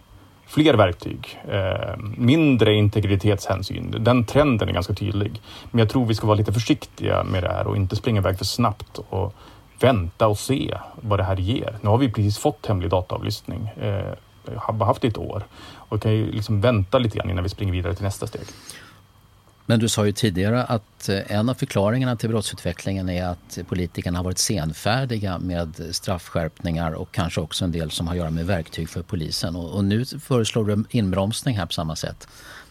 [0.50, 3.96] fler verktyg, eh, mindre integritetshänsyn.
[4.00, 5.42] Den trenden är ganska tydlig.
[5.72, 8.38] Men jag tror vi ska vara lite försiktiga med det här och inte springa iväg
[8.38, 9.34] för snabbt och
[9.80, 11.78] vänta och se vad det här ger.
[11.82, 13.68] Nu har vi precis fått hemlig dataavlyssning.
[13.82, 14.14] Eh,
[14.56, 15.44] har haft det ett år
[15.76, 18.42] och kan ju liksom vänta lite grann innan vi springer vidare till nästa steg.
[19.70, 24.20] Men du sa ju tidigare att eh, en av förklaringarna till brottsutvecklingen är att politikerna
[24.20, 28.46] har varit senfärdiga med straffskärpningar och kanske också en del som har att göra med
[28.46, 29.56] verktyg för polisen.
[29.56, 32.28] Och, och nu föreslår du inbromsning här på samma sätt.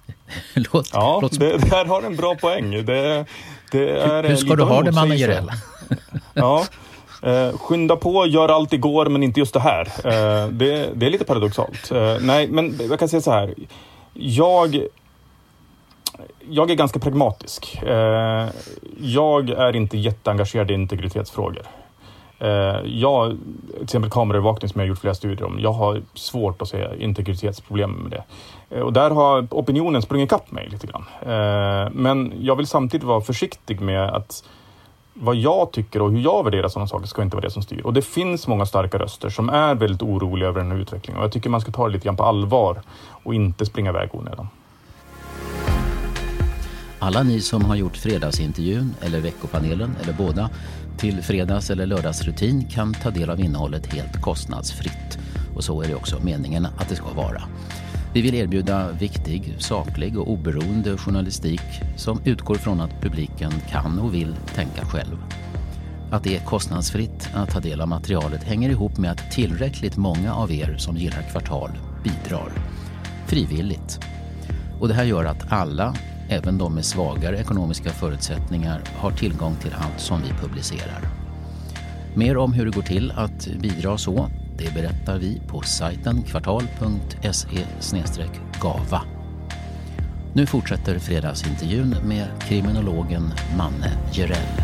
[0.54, 1.38] låt, ja, låt...
[1.38, 2.70] Det, här har en bra poäng.
[2.70, 3.26] Det,
[3.70, 5.50] det är hur, hur ska du ha det, mannen Jireel?
[6.34, 6.66] ja,
[7.22, 9.86] eh, skynda på, gör allt igår men inte just det här.
[10.04, 11.90] Eh, det, det, är lite paradoxalt.
[11.90, 13.54] Eh, nej, men jag kan säga så här.
[14.14, 14.88] Jag
[16.50, 17.82] jag är ganska pragmatisk.
[17.82, 18.48] Eh,
[19.00, 21.62] jag är inte jätteengagerad i integritetsfrågor.
[22.38, 22.48] Eh,
[22.84, 23.38] jag,
[23.74, 26.86] till exempel kameraövervakning som jag har gjort flera studier om, jag har svårt att se
[26.98, 28.24] integritetsproblem med det.
[28.76, 31.04] Eh, och där har opinionen sprungit ikapp mig lite grann.
[31.92, 34.44] Men jag vill samtidigt vara försiktig med att
[35.20, 37.80] vad jag tycker och hur jag värderar sådana saker ska inte vara det som styr.
[37.80, 41.24] Och det finns många starka röster som är väldigt oroliga över den här utvecklingen och
[41.24, 42.80] jag tycker man ska ta det lite grann på allvar
[43.24, 44.48] och inte springa iväg onödan.
[47.00, 50.50] Alla ni som har gjort fredagsintervjun eller veckopanelen eller båda
[50.96, 55.18] till fredags eller lördagsrutin kan ta del av innehållet helt kostnadsfritt.
[55.54, 57.42] Och så är det också meningen att det ska vara.
[58.14, 61.60] Vi vill erbjuda viktig, saklig och oberoende journalistik
[61.96, 65.16] som utgår från att publiken kan och vill tänka själv.
[66.10, 70.34] Att det är kostnadsfritt att ta del av materialet hänger ihop med att tillräckligt många
[70.34, 71.70] av er som gillar Kvartal
[72.04, 72.52] bidrar.
[73.26, 74.00] Frivilligt.
[74.80, 75.94] Och det här gör att alla
[76.28, 81.02] Även de med svagare ekonomiska förutsättningar har tillgång till allt som vi publicerar.
[82.14, 87.64] Mer om hur det går till att bidra så, det berättar vi på sajten kvartal.se
[88.60, 89.02] gava.
[90.32, 94.62] Nu fortsätter fredagsintervjun med kriminologen Manne Jerell.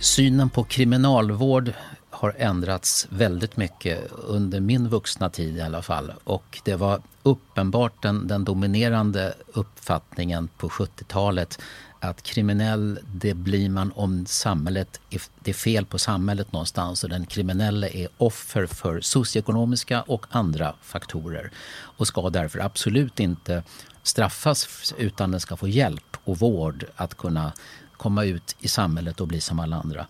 [0.00, 1.72] Synen på kriminalvård
[2.18, 6.12] har ändrats väldigt mycket under min vuxna tid i alla fall.
[6.24, 11.58] Och det var uppenbart den, den dominerande uppfattningen på 70-talet
[12.00, 15.00] att kriminell, det blir man om samhället,
[15.40, 20.74] det är fel på samhället någonstans och den kriminelle är offer för socioekonomiska och andra
[20.82, 21.50] faktorer
[21.80, 23.62] och ska därför absolut inte
[24.02, 27.52] straffas utan den ska få hjälp och vård att kunna
[27.96, 30.06] komma ut i samhället och bli som alla andra.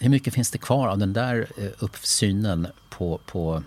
[0.00, 3.62] Hur mycket finns det kvar av den där eh, uppsynen på, på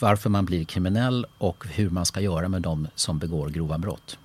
[0.00, 4.18] varför man blir kriminell och hur man ska göra med de som begår grova brott?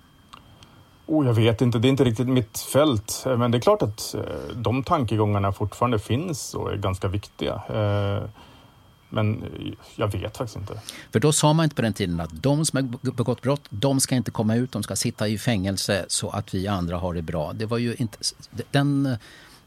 [1.05, 3.23] Oh, jag vet inte, det är inte riktigt mitt fält.
[3.25, 4.21] Men det är klart att eh,
[4.55, 7.61] de tankegångarna fortfarande finns och är ganska viktiga.
[7.69, 8.29] Eh,
[9.09, 9.43] men
[9.95, 10.81] jag vet faktiskt inte.
[11.11, 13.99] För då sa man inte på den tiden att de som har begått brott, de
[13.99, 17.21] ska inte komma ut, de ska sitta i fängelse så att vi andra har det
[17.21, 17.53] bra.
[17.53, 18.17] Det var ju inte...
[18.71, 19.17] Den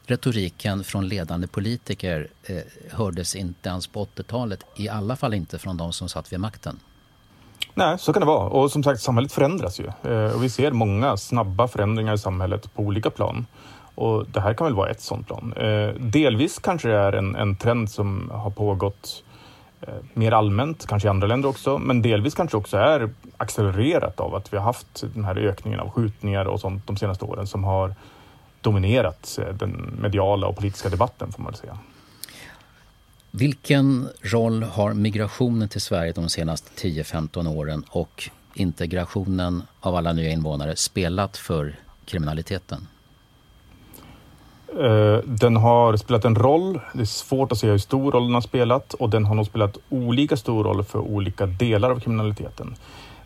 [0.07, 2.57] retoriken från ledande politiker eh,
[2.91, 4.65] hördes inte ens på 80-talet.
[4.75, 6.79] I alla fall inte från de som satt vid makten.
[7.73, 8.49] Nej, så kan det vara.
[8.49, 10.11] Och som sagt, samhället förändras ju.
[10.11, 13.45] Eh, och vi ser många snabba förändringar i samhället på olika plan.
[13.95, 15.53] Och det här kan väl vara ett sånt plan.
[15.53, 19.23] Eh, delvis kanske det är en, en trend som har pågått
[19.81, 24.35] eh, mer allmänt, kanske i andra länder också, men delvis kanske också är accelererat av
[24.35, 27.63] att vi har haft den här ökningen av skjutningar och sånt de senaste åren som
[27.63, 27.95] har
[28.67, 31.77] dominerat eh, den mediala och politiska debatten får man säga.
[33.31, 40.31] Vilken roll har migrationen till Sverige de senaste 10-15 åren och integrationen av alla nya
[40.31, 42.87] invånare spelat för kriminaliteten?
[44.79, 46.79] Eh, den har spelat en roll.
[46.93, 49.45] Det är svårt att säga hur stor roll den har spelat och den har nog
[49.45, 52.75] spelat olika stor roll för olika delar av kriminaliteten.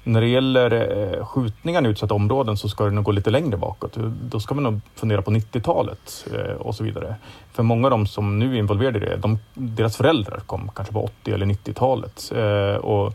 [0.04, 3.58] När det gäller eh, skjutningar i utsatta områden så ska det nog gå lite längre
[3.58, 3.98] bakåt.
[4.22, 7.16] Då ska man nog fundera på 90-talet eh, och så vidare.
[7.52, 10.94] För många av de som nu är involverade i det, de, deras föräldrar kom kanske
[10.94, 12.32] på 80 eller 90-talet.
[12.36, 13.14] Eh, och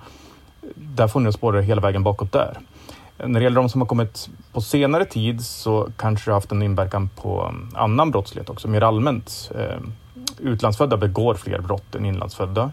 [0.74, 2.58] där får ni spåra hela vägen bakåt där.
[3.24, 6.52] När det gäller de som har kommit på senare tid så kanske det har haft
[6.52, 9.50] en inverkan på mm, annan brottslighet också, mer allmänt.
[10.38, 12.72] Utlandsfödda begår fler brott än inlandsfödda.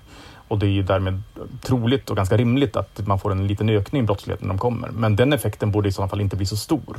[0.53, 1.21] Och det är därmed
[1.61, 4.89] troligt och ganska rimligt att man får en liten ökning i brottsligheten när de kommer.
[4.89, 6.97] Men den effekten borde i så fall inte bli så stor.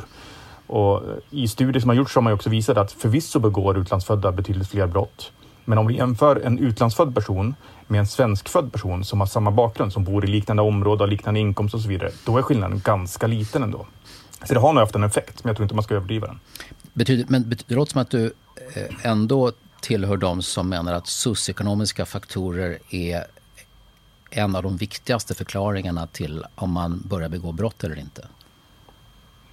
[0.66, 4.32] Och eh, I studier som har gjorts har man också visat att förvisso begår utlandsfödda
[4.32, 5.32] betydligt fler brott.
[5.64, 7.55] Men om vi jämför en utlandsfödd person
[7.86, 11.40] med en svenskfödd person som har samma bakgrund, som bor i liknande område, har liknande
[11.40, 13.86] inkomst och så vidare, då är skillnaden ganska liten ändå.
[14.44, 16.40] Så det har nog haft en effekt, men jag tror inte man ska överdriva den.
[16.92, 18.32] Betyder, men det låter som att du
[18.74, 23.24] eh, ändå tillhör de som menar att socioekonomiska faktorer är
[24.35, 28.26] en av de viktigaste förklaringarna till om man börjar begå brott eller inte?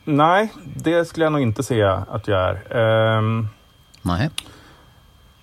[0.04, 3.18] Nej, det skulle jag nog inte säga att jag är.
[3.18, 3.50] Um,
[4.02, 4.30] Nej.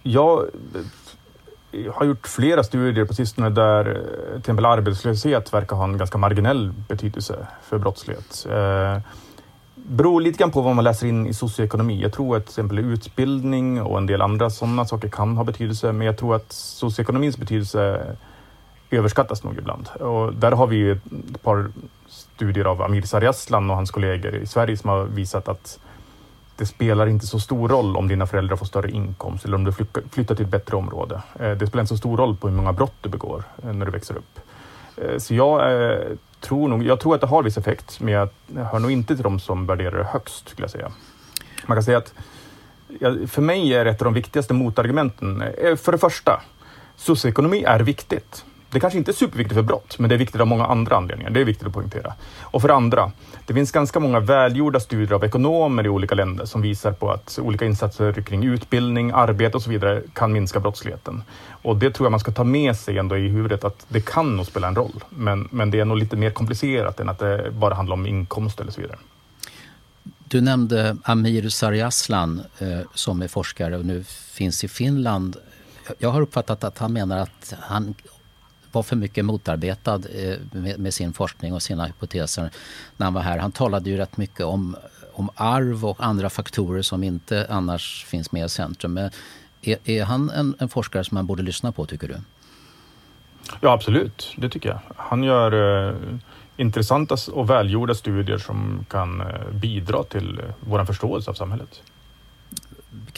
[0.03, 0.47] Jag,
[1.95, 6.19] har gjort flera studier på sistone där eh, till exempel arbetslöshet verkar ha en ganska
[6.19, 8.47] marginell betydelse för brottslighet.
[8.51, 8.99] Eh,
[9.75, 12.03] beror lite grann på vad man läser in i socioekonomi.
[12.03, 15.93] Jag tror att till exempel utbildning och en del andra sådana saker kan ha betydelse,
[15.93, 18.17] men jag tror att socioekonomins betydelse
[18.91, 19.89] överskattas nog ibland.
[19.89, 21.71] Och där har vi ju ett par
[22.09, 25.79] studier av Amir Sarjaslan och hans kollegor i Sverige som har visat att
[26.59, 29.73] det spelar inte så stor roll om dina föräldrar får större inkomst eller om du
[30.11, 31.23] flyttar till ett bättre område.
[31.41, 33.87] Eh, det spelar inte så stor roll på hur många brott du begår eh, när
[33.87, 34.41] du växer upp.
[34.97, 35.63] Eh, så jag
[36.41, 39.23] tror nog, jag tror att det har viss effekt, men jag hör nog inte till
[39.23, 40.93] de som värderar det högst, skulle jag säga.
[41.67, 42.15] Man kan säga att
[43.27, 45.45] för mig är ett av de viktigaste motargumenten,
[45.77, 46.41] för det första,
[46.97, 48.45] socioekonomi är viktigt.
[48.71, 51.31] Det kanske inte är superviktigt för brott, men det är viktigt av många andra anledningar.
[51.31, 52.15] Det är viktigt att poängtera.
[52.41, 53.13] Och för det andra,
[53.47, 57.39] det finns ganska många välgjorda studier av ekonomer i olika länder som visar på att
[57.43, 61.23] olika insatser kring utbildning, arbete och så vidare kan minska brottsligheten.
[61.63, 64.37] Och det tror jag man ska ta med sig ändå i huvudet att det kan
[64.37, 65.05] nog spela en roll.
[65.11, 68.61] Men, men det är nog lite mer komplicerat än att det bara handlar om inkomst
[68.61, 68.99] eller så vidare.
[70.25, 75.37] Du nämnde Amir Sarjaslan eh, som är forskare och nu finns i Finland.
[75.99, 77.95] Jag har uppfattat att han menar att han
[78.79, 82.51] var för mycket motarbetad eh, med, med, sin forskning och sina hypoteser
[82.97, 83.39] när han var här.
[83.39, 84.77] Han talade ju rätt mycket om,
[85.13, 88.93] om arv och andra faktorer som inte annars finns med i centrum.
[88.93, 89.11] Men
[89.63, 92.17] är, är han en, en, forskare som man borde lyssna på, tycker du?
[93.61, 94.35] Ja, absolut.
[94.37, 94.81] Det tycker jag.
[94.97, 95.53] Han gör
[95.89, 95.97] eh,
[96.57, 101.83] intressanta och välgjorda studier som kan eh, bidra till eh, vår förståelse av samhället.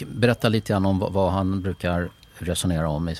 [0.05, 2.09] Berätta lite grann om vad, vad han brukar
[2.39, 3.15] resonera om i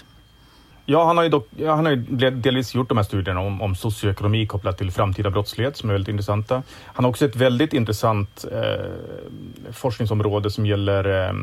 [0.91, 3.61] Ja, han har ju, dock, ja, han har ju delvis gjort de här studierna om,
[3.61, 6.63] om socioekonomi kopplat till framtida brottslighet som är väldigt intressanta.
[6.85, 11.33] Han har också ett väldigt intressant eh, forskningsområde som gäller eh,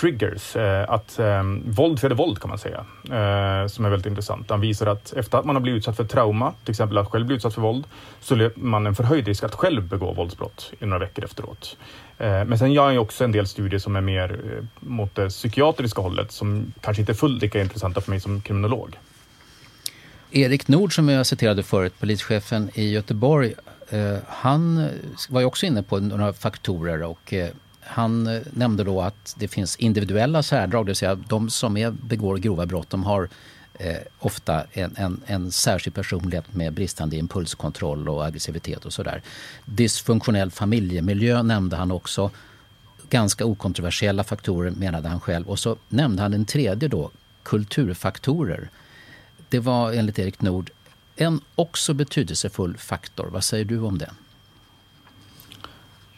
[0.00, 4.50] triggers, eh, att eh, våld föder våld kan man säga, eh, som är väldigt intressant.
[4.50, 7.26] Han visar att efter att man har blivit utsatt för trauma, till exempel att själv
[7.26, 7.84] bli utsatt för våld,
[8.20, 11.76] så löper man en förhöjd risk att själv begå våldsbrott i några veckor efteråt.
[12.18, 15.14] Eh, men sen gör han ju också en del studier som är mer eh, mot
[15.14, 18.98] det psykiatriska hållet, som kanske inte är fullt lika intressanta för mig som kriminolog.
[20.30, 23.54] Erik Nord, som jag citerade förut, polischefen i Göteborg,
[23.90, 24.88] eh, han
[25.28, 27.34] var ju också inne på några faktorer och
[27.80, 32.36] han nämnde då att det finns individuella särdrag, det vill säga de som är, begår
[32.36, 33.28] grova brott, de har
[33.78, 39.22] eh, ofta en, en, en särskild personlighet med bristande impulskontroll och aggressivitet och sådär.
[39.64, 42.30] Dysfunktionell familjemiljö nämnde han också.
[43.10, 45.48] Ganska okontroversiella faktorer menade han själv.
[45.48, 47.10] Och så nämnde han en tredje då,
[47.42, 48.70] kulturfaktorer.
[49.48, 50.70] Det var enligt Erik Nord
[51.16, 53.28] en också betydelsefull faktor.
[53.32, 54.10] Vad säger du om det?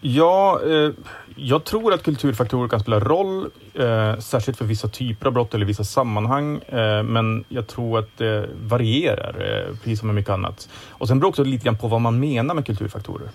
[0.01, 0.91] Ja, eh,
[1.37, 5.67] jag tror att kulturfaktorer kan spela roll, eh, särskilt för vissa typer av brott eller
[5.67, 6.59] vissa sammanhang.
[6.59, 10.69] Eh, men jag tror att det varierar, eh, precis som med mycket annat.
[10.89, 13.29] Och sen beror det också lite grann på vad man menar med kulturfaktorer.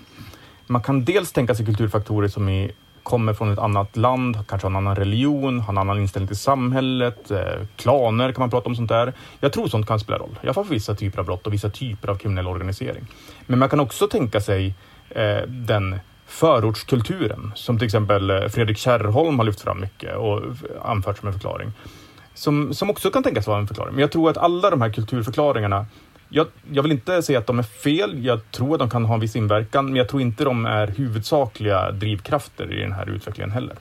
[0.68, 2.72] Man kan dels tänka sig kulturfaktorer som är,
[3.04, 6.38] kommer från ett annat land, kanske har en annan religion, har en annan inställning till
[6.38, 7.40] samhället, eh,
[7.76, 9.14] klaner kan man prata om sånt där.
[9.40, 11.54] Jag tror sånt kan spela roll, i alla fall för vissa typer av brott och
[11.54, 13.08] vissa typer av kriminell organisering.
[13.46, 14.76] Men man kan också tänka sig
[15.10, 16.00] eh, den
[16.34, 20.42] förortskulturen som till exempel eh, Fredrik Kärrholm har lyft fram mycket och
[20.84, 21.72] anfört som en förklaring.
[22.34, 23.94] Som, som också kan tänkas vara en förklaring.
[23.94, 25.86] Men jag tror att alla de här kulturförklaringarna
[26.30, 28.26] jag, jag, vill inte säga att de är fel.
[28.26, 30.88] Jag tror att de kan ha en viss inverkan, men jag tror inte de är
[30.88, 33.76] huvudsakliga drivkrafter i den här utvecklingen heller.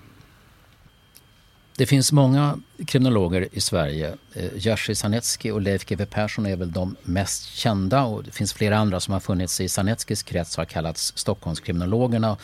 [1.82, 4.14] Det finns många kriminologer i Sverige.
[4.34, 8.52] Eh, Jerzy Sarnecki och Leif GW Persson är väl de mest kända och det finns
[8.52, 12.36] flera andra som har funnits i Sarneckis krets har kallats Stockholmskriminologerna.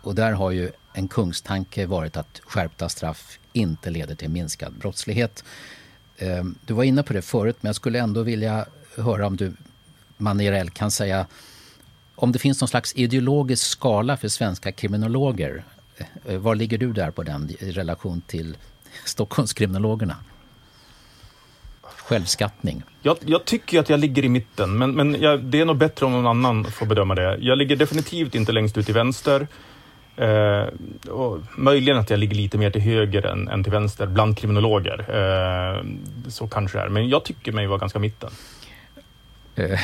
[0.00, 5.44] Och där har ju en kungstanke varit att skärpta straff inte leder till minskad brottslighet.
[6.16, 8.66] Eh, du var inne på det förut men jag skulle ändå vilja
[8.96, 9.52] höra om du
[10.16, 11.26] Manierell kan säga
[12.14, 15.64] om det finns någon slags ideologisk skala för svenska kriminologer.
[16.24, 18.56] Eh, var ligger du där på den i relation till
[19.04, 20.16] Stockholmskriminologerna?
[21.82, 22.82] Självskattning.
[23.02, 26.06] Jag, jag, tycker att jag ligger i mitten, men, men jag, det är nog bättre
[26.06, 27.38] om någon annan får bedöma det.
[27.40, 29.48] Jag ligger definitivt inte längst ut till vänster.
[30.16, 30.64] Eh,
[31.10, 34.98] och möjligen att jag ligger lite mer till höger än, än till vänster bland kriminologer.
[35.08, 35.84] Eh,
[36.28, 38.30] så kanske det är, men jag tycker mig vara ganska mitten.
[39.56, 39.80] Eh,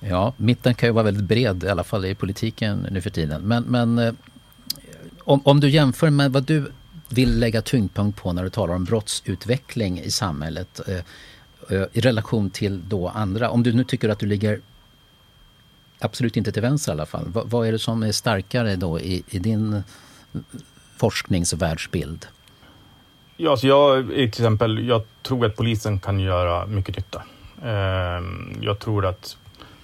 [0.00, 3.42] ja, mitten kan ju vara väldigt bred, i alla fall i politiken nu för tiden.
[3.42, 4.12] Men, men eh,
[5.24, 6.72] om, om du jämför med vad du
[7.12, 10.96] vill lägga tyngdpunkt på när du talar om brottsutveckling i samhället eh,
[11.78, 13.50] eh, i relation till då andra.
[13.50, 14.60] Om du nu tycker att du ligger
[15.98, 17.24] absolut inte till vänster i alla fall.
[17.26, 19.82] vad, vad är det som är starkare då i, i din
[20.96, 22.26] forskningsvärldsbild?
[23.36, 27.22] Ja, så jag, till exempel, jag tror att polisen kan göra mycket nytta.
[27.62, 29.36] Ehm, jag tror att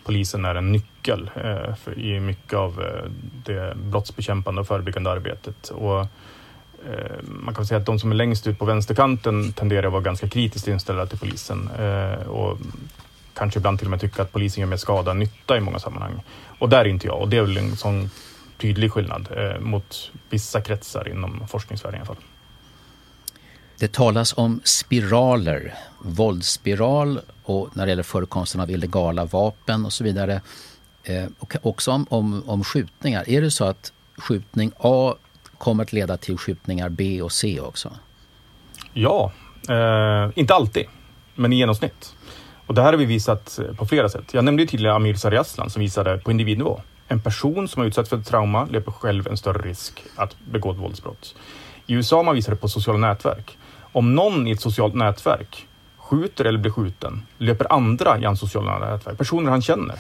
[0.04, 2.84] polisen är en nyckel eh, i mycket av
[3.44, 5.68] det brottsbekämpande och förebyggande arbetet.
[5.68, 6.06] Och
[6.86, 10.02] Eh, man kan säga att de som är längst ut på vänsterkanten tenderar att vara
[10.02, 12.58] ganska kritiskt inställda till polisen eh, och
[13.34, 15.78] kanske ibland till och med tycka att polisen gör mer skada än nytta i många
[15.78, 16.22] sammanhang.
[16.58, 18.10] Och där är inte jag och det är väl en sån
[18.58, 22.24] tydlig skillnad eh, mot vissa kretsar inom forskningsvärlden i alla fall.
[23.78, 30.04] Det talas om spiraler, våldsspiral och när det gäller förekomsten av illegala vapen och så
[30.04, 30.40] vidare.
[31.38, 33.28] Och också om, om, om skjutningar.
[33.28, 35.14] Är det så att skjutning A
[35.58, 37.90] kommer att leda till skjutningar B och C också?
[38.92, 39.32] Ja,
[39.68, 40.86] eh, inte alltid,
[41.34, 42.14] men i genomsnitt.
[42.66, 44.34] Och det här har vi visat eh, på flera sätt.
[44.34, 46.80] Jag nämnde tidigare Amir Sariaslan som visade på individnivå.
[47.08, 50.72] En person som har utsatts för ett trauma löper själv en större risk att begå
[50.72, 51.34] ett våldsbrott.
[51.86, 53.58] I USA har man visat det på sociala nätverk.
[53.92, 58.78] Om någon i ett socialt nätverk skjuter eller blir skjuten löper andra i hans sociala
[58.78, 59.96] nätverk, personer han känner,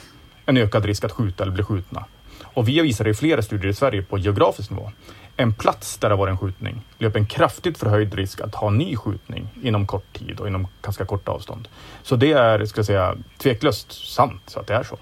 [0.46, 2.04] en ökad risk att skjuta eller bli skjutna.
[2.42, 4.92] Och vi har visat det i flera studier i Sverige på geografisk nivå.
[5.40, 8.96] En plats där det var en skjutning löper en kraftigt förhöjd risk att ha ny
[8.96, 11.68] skjutning inom kort tid och inom ganska kort avstånd.
[12.02, 14.98] Så det är, ska jag säga, tveklöst sant så att det är så.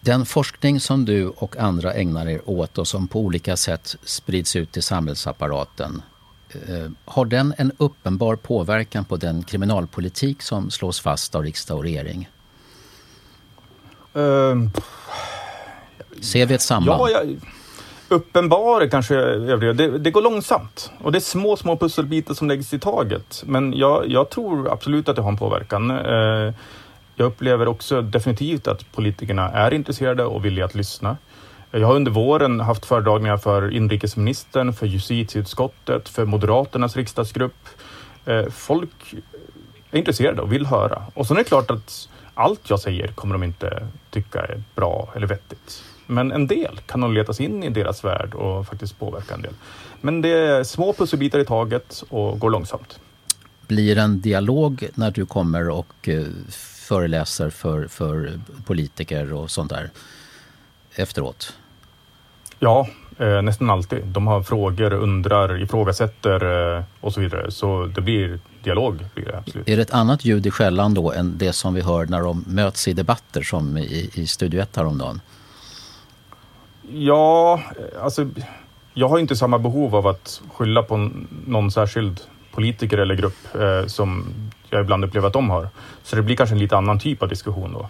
[0.00, 4.56] Den forskning som du och andra ägnar er åt och som på olika sätt sprids
[4.56, 6.02] ut i samhällsapparaten
[6.48, 11.82] Eh, har den en uppenbar påverkan på den kriminalpolitik som slås fast av riksdag och
[11.82, 12.28] regering?
[14.16, 14.68] Uh,
[16.20, 17.00] Ser vi ett samband?
[17.00, 17.36] Ja, jag,
[18.08, 22.78] uppenbar kanske det, det går långsamt och det är små, små pusselbitar som läggs i
[22.78, 23.42] taget.
[23.46, 25.90] Men jag, jag tror absolut att det har en påverkan.
[25.90, 26.54] Eh,
[27.14, 31.16] jag upplever också definitivt att politikerna är intresserade och villiga att lyssna.
[31.70, 37.68] Jag har under våren haft föredragningar för inrikesministern, för justitieutskottet, för Moderaternas riksdagsgrupp.
[38.24, 39.14] Eh, folk
[39.90, 41.02] är intresserade och vill höra.
[41.14, 45.08] Och sen är det klart att allt jag säger kommer de inte tycka är bra
[45.14, 45.82] eller vettigt.
[46.06, 49.54] Men en del kan nog letas in i deras värld och faktiskt påverka en del.
[50.00, 52.98] Men det är små pusselbitar i taget och går långsamt.
[53.66, 56.24] Blir en dialog när du kommer och eh,
[56.88, 59.90] föreläser för, för politiker och sånt där
[60.94, 61.54] efteråt?
[62.58, 62.88] Ja,
[63.18, 64.04] eh, nästan alltid.
[64.04, 67.50] De har frågor, undrar, ifrågasätter eh, och så vidare.
[67.50, 69.04] Så det blir dialog.
[69.14, 69.68] Blir det, absolut.
[69.68, 72.44] Är det ett annat ljud i skällan då än det som vi hör när de
[72.46, 75.20] möts i debatter som i, i Studio 1 häromdagen?
[76.92, 77.62] Ja,
[78.02, 78.28] alltså
[78.94, 81.10] jag har inte samma behov av att skylla på
[81.46, 82.20] någon särskild
[82.52, 84.26] politiker eller grupp eh, som
[84.70, 85.68] jag ibland upplever att de har.
[86.02, 87.88] Så det blir kanske en lite annan typ av diskussion då.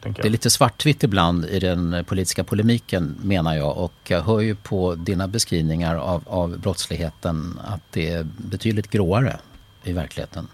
[0.00, 4.54] Det är lite svartvitt ibland i den politiska polemiken menar jag och jag hör ju
[4.54, 9.38] på dina beskrivningar av, av brottsligheten att det är betydligt gråare
[9.84, 10.48] i verkligheten.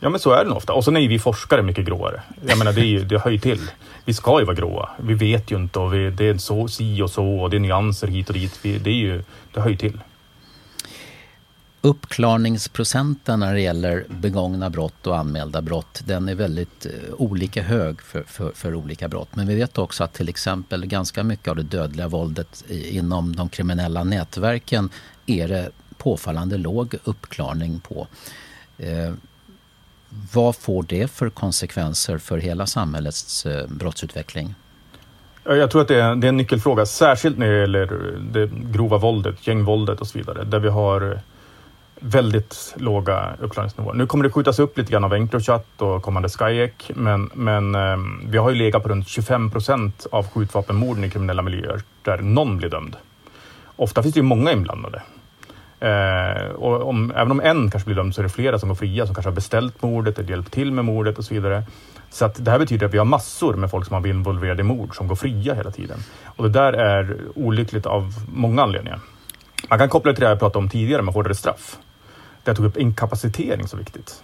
[0.00, 0.72] Ja men så är det nog ofta.
[0.72, 2.22] Och sen är vi forskare mycket gråare.
[2.46, 3.70] Jag menar det, är ju, det hör ju till.
[4.04, 4.90] Vi ska ju vara gråa.
[4.96, 7.60] Vi vet ju inte och vi, det är så si och så och det är
[7.60, 8.58] nyanser hit och dit.
[8.62, 9.22] Vi, det, är ju,
[9.52, 10.00] det hör ju till
[11.80, 18.02] uppklarningsprocenten när det gäller begångna brott och anmälda brott den är väldigt eh, olika hög
[18.02, 19.28] för, för, för, olika brott.
[19.36, 23.48] Men vi vet också att till exempel ganska mycket av det dödliga våldet inom de
[23.48, 24.90] kriminella nätverken
[25.26, 28.06] är det påfallande låg uppklarning på.
[28.78, 29.12] Eh,
[30.32, 34.54] vad får det för konsekvenser för hela samhällets eh, brottsutveckling?
[35.44, 38.98] Jag tror att det är, det är en nyckelfråga, särskilt när det gäller det grova
[38.98, 41.20] våldet, gängvåldet och så vidare, där vi har
[42.00, 43.94] väldigt låga uppklarningsnivåer.
[43.94, 48.30] Nu kommer det skjutas upp lite grann av Encrochat och kommande Skyek, men, men ehm,
[48.30, 52.56] vi har ju legat på runt 25 procent av skjutvapenmorden i kriminella miljöer där någon
[52.56, 52.96] blir dömd.
[53.76, 55.02] Ofta finns det ju många inblandade.
[55.80, 58.76] Eh, och om, även om en kanske blir dömd så är det flera som går
[58.76, 61.64] fria som kanske har beställt mordet eller hjälpt till med mordet och så vidare.
[62.10, 64.60] Så att det här betyder att vi har massor med folk som har blivit involverade
[64.60, 65.98] i mord som går fria hela tiden.
[66.24, 69.00] Och det där är olyckligt av många anledningar.
[69.70, 71.78] Man kan koppla det till det jag pratade om tidigare med hårdare straff
[72.44, 74.22] där jag tog upp inkapacitering så viktigt.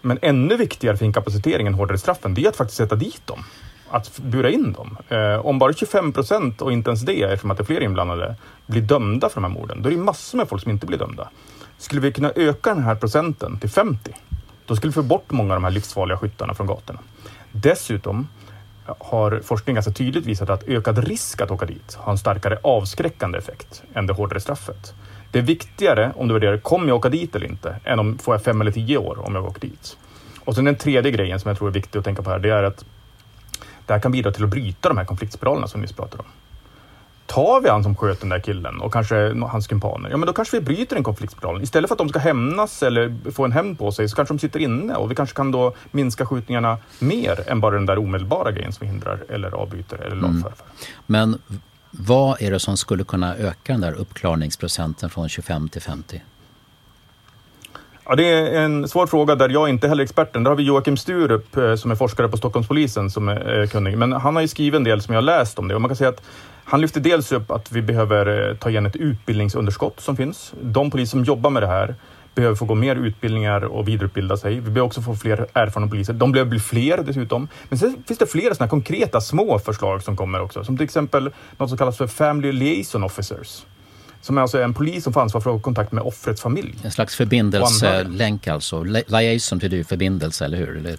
[0.00, 3.44] Men ännu viktigare för inkapacitering än hårdare straffen, det är att faktiskt sätta dit dem.
[3.90, 4.96] Att bura in dem.
[5.08, 8.36] Eh, om bara 25 procent, och inte ens det, eftersom att det är fler inblandade,
[8.70, 10.98] blir dömda för de här morden, då är det massor med folk som inte blir
[10.98, 11.30] dömda.
[11.78, 14.14] Skulle vi kunna öka den här procenten till 50,
[14.66, 17.00] då skulle vi få bort många av de här livsfarliga skyttarna från gatorna.
[17.52, 18.28] Dessutom
[18.98, 23.38] har forskning ganska tydligt visat att ökad risk att åka dit har en starkare avskräckande
[23.38, 24.94] effekt än det hårdare straffet.
[25.30, 28.34] Det är viktigare om du värderar, kommer jag åka dit eller inte, än om får
[28.34, 29.96] jag fem eller tio år om jag åker dit.
[30.44, 32.50] Och sen den tredje grejen som jag tror är viktig att tänka på här, det
[32.50, 32.84] är att
[33.86, 36.28] det här kan bidra till att bryta de här konfliktspiralerna som vi nyss pratade om
[37.30, 40.32] tar vi han som sköt den där killen och kanske hans kumpaner, ja men då
[40.32, 41.62] kanske vi bryter en konfliktspiral.
[41.62, 44.38] Istället för att de ska hämnas eller få en hämnd på sig så kanske de
[44.38, 48.52] sitter inne och vi kanske kan då minska skjutningarna mer än bara den där omedelbara
[48.52, 50.48] grejen som vi hindrar eller avbryter eller lagför.
[50.48, 50.58] Mm.
[51.06, 51.38] Men
[51.90, 56.22] vad är det som skulle kunna öka den där uppklarningsprocenten från 25 till 50?
[58.04, 60.44] Ja, det är en svår fråga där jag inte heller är experten.
[60.44, 63.98] Där har vi Joakim Sturup eh, som är forskare på Stockholmspolisen som är kunnig.
[63.98, 65.88] Men han har ju skrivit en del som jag har läst om det och man
[65.88, 66.22] kan säga att
[66.64, 70.52] han lyfter dels upp att vi behöver eh, ta igen ett utbildningsunderskott som finns.
[70.62, 71.94] De poliser som jobbar med det här
[72.34, 74.54] behöver få gå mer utbildningar och vidareutbilda sig.
[74.54, 76.12] Vi behöver också få fler erfarna poliser.
[76.12, 77.48] De behöver bli fler dessutom.
[77.68, 81.30] Men sen finns det flera sådana konkreta små förslag som kommer också, som till exempel
[81.56, 83.62] något som kallas för Family Liaison Officers.
[84.22, 86.74] Som är alltså en polis som får ansvar för att ha kontakt med offrets familj.
[86.84, 88.82] En slags förbindelselänk alltså.
[88.82, 90.96] Liaison betyder ju förbindelse, eller hur?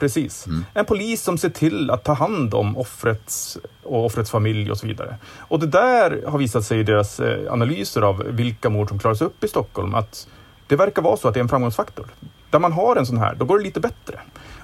[0.00, 0.46] Precis.
[0.46, 0.64] Mm.
[0.74, 4.86] En polis som ser till att ta hand om offrets och offrets familj och så
[4.86, 5.16] vidare.
[5.38, 9.22] Och det där har visat sig i deras eh, analyser av vilka mord som klaras
[9.22, 10.28] upp i Stockholm att
[10.66, 12.06] det verkar vara så att det är en framgångsfaktor.
[12.50, 14.20] Där man har en sån här, då går det lite bättre.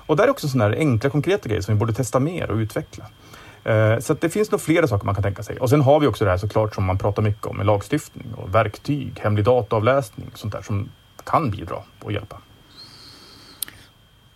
[0.06, 2.56] Och där är också sådana här enkla, konkreta grejer som vi borde testa mer och
[2.56, 3.04] utveckla.
[3.64, 5.58] Eh, så det finns nog flera saker man kan tänka sig.
[5.58, 8.26] Och sen har vi också det här såklart som man pratar mycket om med lagstiftning
[8.36, 10.88] och verktyg, hemlig dataavläsning, sånt där som
[11.24, 12.36] kan bidra och hjälpa.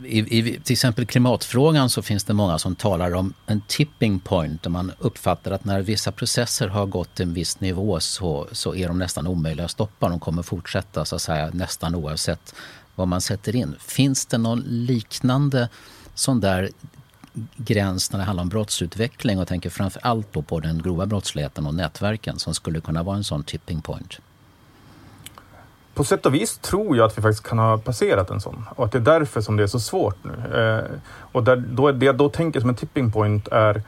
[0.05, 4.63] I, I, till exempel klimatfrågan så finns det många som talar om en tipping point
[4.63, 8.75] där man uppfattar att när vissa processer har gått till en viss nivå så, så
[8.75, 10.09] är de nästan omöjliga att stoppa.
[10.09, 12.55] De kommer fortsätta så att säga nästan oavsett
[12.95, 13.77] vad man sätter in.
[13.81, 15.69] Finns det någon liknande
[16.15, 16.71] sån där
[17.57, 21.75] gräns när det handlar om brottsutveckling och tänker framför allt på den grova brottsligheten och
[21.75, 24.19] nätverken som skulle kunna vara en sån tipping point?
[26.01, 28.85] På sätt och vis tror jag att vi faktiskt kan ha passerat en sån och
[28.85, 30.59] att det är därför som det är så svårt nu.
[30.59, 30.99] Eh,
[31.33, 33.83] och där, då, det jag då tänker som en tipping point är eh,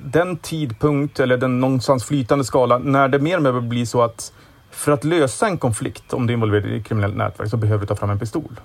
[0.00, 4.32] den tidpunkt eller den någonstans flytande skala när det mer och mer blir så att
[4.70, 7.80] för att lösa en konflikt, om du är involverad i ett kriminellt nätverk, så behöver
[7.80, 8.60] du ta fram en pistol.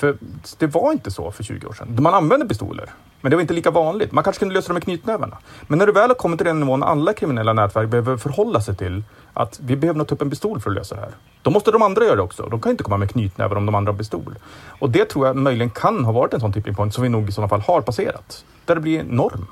[0.00, 0.16] För
[0.58, 1.96] det var inte så för 20 år sedan.
[2.00, 2.90] Man använde pistoler,
[3.20, 4.12] men det var inte lika vanligt.
[4.12, 5.38] Man kanske kunde lösa det med knytnävarna.
[5.66, 8.76] Men när du väl har kommit till den nivån alla kriminella nätverk behöver förhålla sig
[8.76, 11.10] till att vi behöver nog ta upp en pistol för att lösa det här.
[11.42, 12.48] Då måste de andra göra det också.
[12.48, 14.34] De kan inte komma med knytnävar om de andra har pistol.
[14.66, 17.28] Och det tror jag möjligen kan ha varit en sån tipping point som vi nog
[17.28, 18.44] i sådana fall har passerat.
[18.64, 19.46] Där det blir norm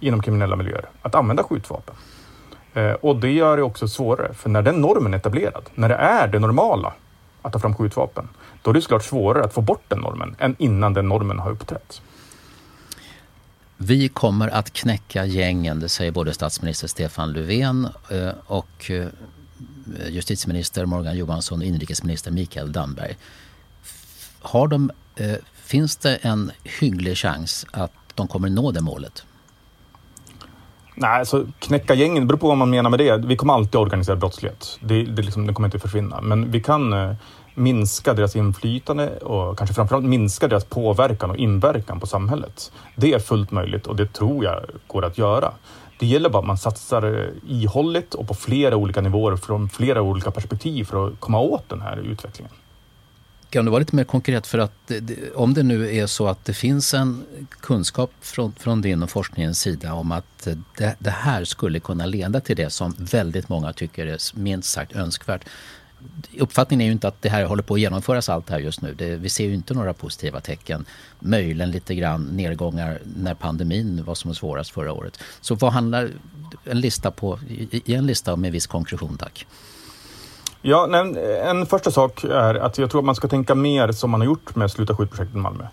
[0.00, 1.94] inom kriminella miljöer att använda skjutvapen.
[2.74, 5.94] Eh, och det gör det också svårare, för när den normen är etablerad, när det
[5.94, 6.92] är det normala
[7.42, 8.28] att ta fram skjutvapen,
[8.64, 11.50] då är det såklart svårare att få bort den normen än innan den normen har
[11.50, 12.02] uppträtts.
[13.76, 19.06] Vi kommer att knäcka gängen, det säger både statsminister Stefan Löfven eh, och eh,
[20.08, 23.16] justitieminister Morgan Johansson och inrikesminister Mikael Damberg.
[24.40, 26.50] Har de, eh, finns det en
[26.80, 29.24] hygglig chans att de kommer nå det målet?
[30.94, 33.16] Nej, alltså knäcka gängen, beror på vad man menar med det.
[33.16, 34.78] Vi kommer alltid organisera brottslighet.
[34.80, 36.20] Det, det, liksom, det kommer inte försvinna.
[36.20, 37.16] Men vi kan
[37.54, 42.72] minska deras inflytande och kanske framförallt minska deras påverkan och inverkan på samhället.
[42.96, 45.52] Det är fullt möjligt och det tror jag går att göra.
[45.98, 50.30] Det gäller bara att man satsar ihålligt och på flera olika nivåer från flera olika
[50.30, 52.52] perspektiv för att komma åt den här utvecklingen.
[53.50, 54.46] Kan du vara lite mer konkret?
[54.46, 54.92] För att
[55.34, 57.24] om det nu är så att det finns en
[57.60, 62.40] kunskap från, från din och forskningens sida om att det, det här skulle kunna leda
[62.40, 65.44] till det som väldigt många tycker är minst sagt önskvärt
[66.38, 68.94] uppfattningen är ju inte att det här håller på att genomföras allt här just nu.
[68.94, 70.84] Det, vi ser ju inte några positiva tecken.
[71.20, 75.18] Möjligen lite grann nedgångar när pandemin var som svårast förra året.
[75.40, 76.10] Så vad handlar
[76.64, 77.38] en lista på,
[77.70, 79.46] i en lista med viss konkretion tack?
[80.62, 84.10] Ja, en, en första sak är att jag tror att man ska tänka mer som
[84.10, 85.66] man har gjort med Sluta skjut-projektet i Malmö.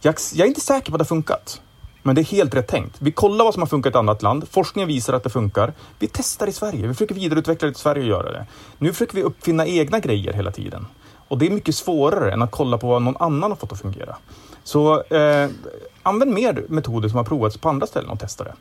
[0.00, 1.60] Jag, jag är inte säker på att det har funkat.
[2.06, 2.96] Men det är helt rätt tänkt.
[2.98, 4.48] Vi kollar vad som har funkat i ett annat land.
[4.50, 5.72] Forskningen visar att det funkar.
[5.98, 6.86] Vi testar i Sverige.
[6.86, 8.46] Vi försöker vidareutveckla det i Sverige och göra det.
[8.78, 10.86] Nu försöker vi uppfinna egna grejer hela tiden.
[11.28, 13.80] Och det är mycket svårare än att kolla på vad någon annan har fått att
[13.80, 14.16] fungera.
[14.64, 15.50] Så eh,
[16.02, 18.54] använd mer metoder som har provats på andra ställen och testa det.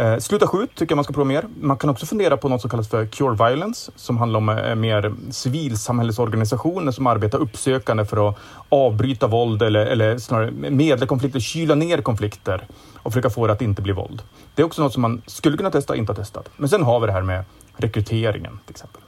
[0.00, 1.44] Eh, sluta skjut tycker jag man ska prova mer.
[1.60, 4.74] Man kan också fundera på något som kallas för Cure Violence som handlar om eh,
[4.74, 8.36] mer civilsamhällesorganisationer som arbetar uppsökande för att
[8.68, 13.62] avbryta våld eller, eller snarare medla konflikter, kyla ner konflikter och försöka få det att
[13.62, 14.22] inte bli våld.
[14.54, 16.50] Det är också något som man skulle kunna testa, inte har testat.
[16.56, 17.44] Men sen har vi det här med
[17.76, 19.02] rekryteringen till exempel.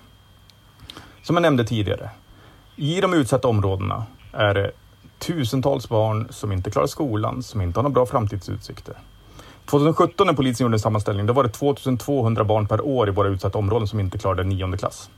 [1.22, 2.10] Som jag nämnde tidigare,
[2.76, 4.70] i de utsatta områdena är det
[5.18, 8.96] tusentals barn som inte klarar skolan, som inte har några bra framtidsutsikter.
[9.72, 13.28] 2017 när polisen gjorde en sammanställning, då var det 2200 barn per år i våra
[13.28, 15.10] utsatta områden som inte klarade nionde klass.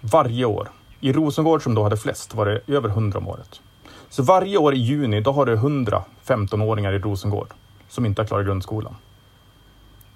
[0.00, 0.68] Varje år.
[1.00, 3.60] I Rosengård som då hade flest var det över 100 om året.
[4.08, 7.48] Så varje år i juni, då har du 100 15-åringar i Rosengård
[7.88, 8.96] som inte har klarat grundskolan.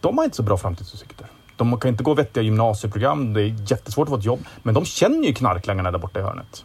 [0.01, 1.27] de har inte så bra framtidsutsikter.
[1.57, 4.41] De kan inte gå vettiga gymnasieprogram, det är jättesvårt att få ett jobb.
[4.63, 6.65] Men de känner ju knarklangarna där borta i hörnet.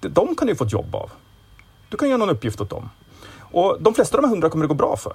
[0.00, 1.10] De kan du få ett jobb av.
[1.88, 2.90] Du kan göra någon uppgift åt dem.
[3.52, 5.12] Och de flesta av de här hundra kommer det gå bra för.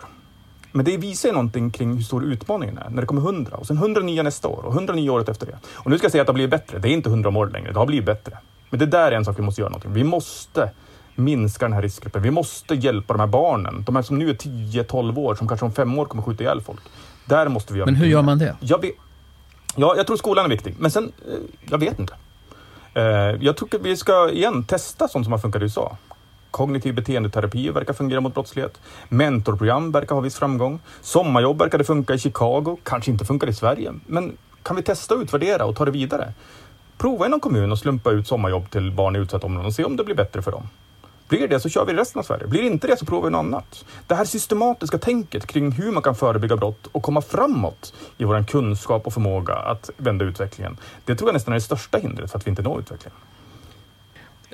[0.71, 3.67] Men det visar ju någonting kring hur stor utmaningen är när det kommer hundra och
[3.67, 5.57] sen hundra nya nästa år och hundra nya året efter det.
[5.73, 6.79] Och nu ska jag säga att det har blivit bättre.
[6.79, 7.71] Det är inte hundra om året längre.
[7.71, 8.37] Det har blivit bättre.
[8.69, 9.93] Men det där är en sak vi måste göra någonting.
[9.93, 10.71] Vi måste
[11.15, 12.21] minska den här riskgruppen.
[12.21, 13.83] Vi måste hjälpa de här barnen.
[13.85, 16.61] De här som nu är 10-12 år, som kanske om fem år kommer skjuta ihjäl
[16.61, 16.81] folk.
[17.25, 18.55] Där måste vi göra Men hur gör man det?
[18.59, 18.91] Jag vet,
[19.75, 20.75] ja, jag tror skolan är viktig.
[20.79, 21.33] Men sen, eh,
[21.69, 22.13] jag vet inte.
[22.93, 23.03] Eh,
[23.41, 25.97] jag tycker vi ska igen testa sånt som har funkat i USA.
[26.57, 28.81] Kognitiv beteendeterapi verkar fungera mot brottslighet.
[29.09, 30.79] Mentorprogram verkar ha viss framgång.
[31.01, 32.77] Sommarjobb verkade funka i Chicago.
[32.83, 33.93] Kanske inte funkar i Sverige.
[34.05, 36.33] Men kan vi testa och utvärdera och ta det vidare?
[36.97, 39.83] Prova i någon kommun och slumpa ut sommarjobb till barn i utsatta områden och se
[39.83, 40.69] om det blir bättre för dem.
[41.27, 42.47] Blir det så kör vi resten av Sverige.
[42.47, 43.85] Blir det inte det så provar vi något annat.
[44.07, 48.43] Det här systematiska tänket kring hur man kan förebygga brott och komma framåt i vår
[48.43, 50.77] kunskap och förmåga att vända utvecklingen.
[51.05, 53.17] Det tror jag nästan är det största hindret för att vi inte når utvecklingen.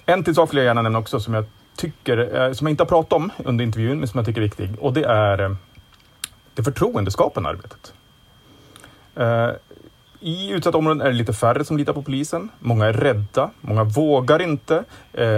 [0.05, 1.45] En till sak vill jag gärna nämna också som jag
[1.75, 4.45] tycker, eh, som jag inte har pratat om under intervjun, men som jag tycker är
[4.45, 4.69] viktig.
[4.79, 5.55] Och det är eh,
[6.53, 7.93] det förtroendeskapande arbetet.
[9.15, 9.49] Eh,
[10.19, 12.49] I utsatta områden är det lite färre som litar på polisen.
[12.59, 13.49] Många är rädda.
[13.61, 14.83] Många vågar inte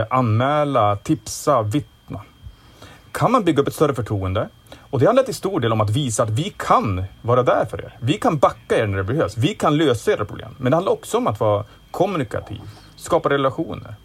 [0.10, 2.22] anmäla, tipsa, vittna.
[3.12, 5.90] Kan man bygga upp ett större förtroende och det handlar till stor del om att
[5.90, 7.98] visa att vi kan vara där för er.
[8.00, 9.38] Vi kan backa er när det behövs.
[9.38, 10.56] Vi kan lösa era problem.
[10.58, 12.62] Men det handlar också om att vara kommunikativ,
[12.96, 13.96] skapa relationer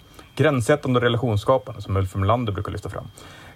[0.41, 3.11] gränssättande och relationsskapande som Ulf Melander brukar lyfta fram.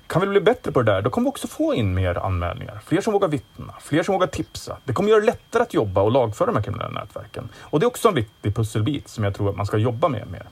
[0.07, 2.80] Kan vi bli bättre på det där, då kommer vi också få in mer anmälningar.
[2.87, 4.76] Fler som vågar vittna, fler som vågar tipsa.
[4.85, 7.49] Det kommer göra det lättare att jobba och lagföra de här kriminella nätverken.
[7.57, 10.30] Och det är också en viktig pusselbit som jag tror att man ska jobba med
[10.30, 10.47] mer.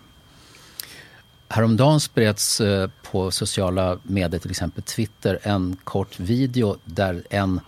[1.48, 7.60] Häromdagen spreds eh, på sociala medier, till exempel Twitter, en kort video där en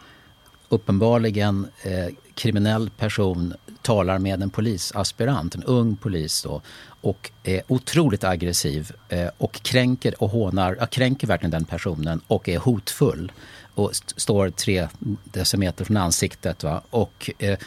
[0.68, 3.54] uppenbarligen eh, kriminell person
[3.85, 6.62] talar med en polisaspirant, en ung polis då,
[7.01, 12.49] och är otroligt aggressiv eh, och kränker och hånar, ja, kränker verkligen den personen och
[12.49, 13.32] är hotfull
[13.74, 14.89] och st står tre
[15.24, 16.62] decimeter från ansiktet.
[16.62, 16.82] Va?
[16.91, 17.59] Och eh,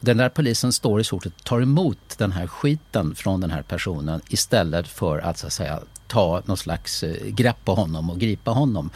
[0.00, 3.62] den där polisen står i stort sett tar emot den här skiten från den här
[3.62, 8.18] personen istället för att, så att säga, ta något slags eh, grepp på honom och
[8.18, 8.90] gripa honom.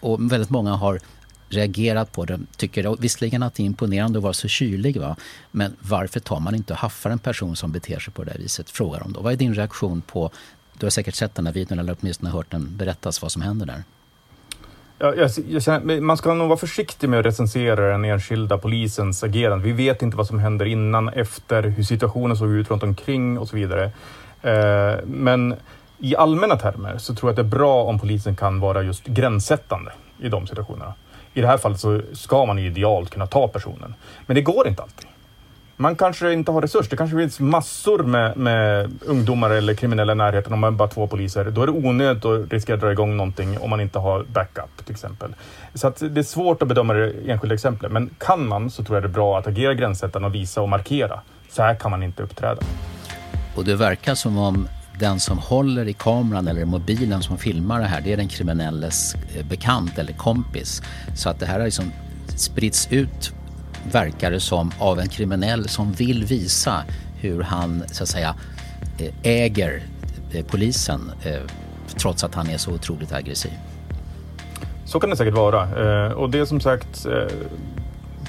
[0.00, 1.00] Och väldigt många har
[1.48, 2.40] reagerat på det.
[2.56, 5.00] Tycker visserligen att det är imponerande att vara så kylig.
[5.00, 5.16] Va?
[5.50, 8.70] Men varför tar man inte och haffar en person som beter sig på det viset?
[8.70, 9.20] Frågar de då.
[9.20, 10.30] Vad är din reaktion på,
[10.78, 13.66] du har säkert sett den här videon eller åtminstone hört den berättas vad som händer
[13.66, 13.82] där.
[14.98, 19.22] Ja, jag, jag känner, man ska nog vara försiktig med att recensera den enskilda polisens
[19.22, 19.64] agerande.
[19.64, 23.48] Vi vet inte vad som händer innan, efter, hur situationen såg ut runt omkring och
[23.48, 23.90] så vidare.
[24.42, 25.54] Eh, men
[25.98, 29.06] i allmänna termer så tror jag att det är bra om polisen kan vara just
[29.06, 30.94] gränssättande i de situationerna.
[31.36, 33.94] I det här fallet så ska man ju idealt kunna ta personen.
[34.26, 35.08] Men det går inte alltid.
[35.76, 36.90] Man kanske inte har resurser.
[36.90, 41.06] Det kanske finns massor med, med ungdomar eller kriminella i närheten om man bara två
[41.06, 41.44] poliser.
[41.44, 44.84] Då är det onödigt att riskera att dra igång någonting om man inte har backup
[44.84, 45.34] till exempel.
[45.74, 47.92] Så att det är svårt att bedöma det enskilda exemplet.
[47.92, 50.68] Men kan man så tror jag det är bra att agera gränssättande och visa och
[50.68, 51.20] markera.
[51.50, 52.62] Så här kan man inte uppträda.
[53.56, 54.68] Och det verkar som om
[54.98, 59.14] den som håller i kameran eller mobilen som filmar det här, det är den kriminelles
[59.14, 60.82] eh, bekant eller kompis.
[61.14, 61.92] Så att det här har liksom
[62.36, 63.32] spritts ut,
[63.92, 66.84] verkar det som, av en kriminell som vill visa
[67.20, 68.34] hur han så att säga
[68.98, 69.82] eh, äger
[70.32, 71.12] eh, polisen
[71.96, 73.52] trots att han är så otroligt aggressiv.
[74.84, 76.14] Så kan det säkert vara.
[76.14, 77.06] Och det är som sagt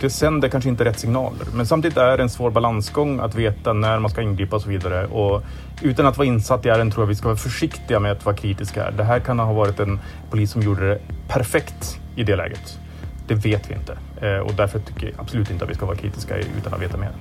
[0.01, 1.47] det sänder kanske inte rätt signaler.
[1.53, 4.70] Men samtidigt är det en svår balansgång att veta när man ska ingripa och så
[4.70, 5.05] vidare.
[5.05, 5.43] Och
[5.82, 8.36] utan att vara insatt i ärendet tror jag vi ska vara försiktiga med att vara
[8.36, 8.91] kritiska.
[8.91, 9.99] Det här kan ha varit en
[10.30, 12.80] polis som gjorde det perfekt i det läget.
[13.28, 15.97] Det vet vi inte eh, och därför tycker jag absolut inte att vi ska vara
[15.97, 17.11] kritiska utan att veta mer.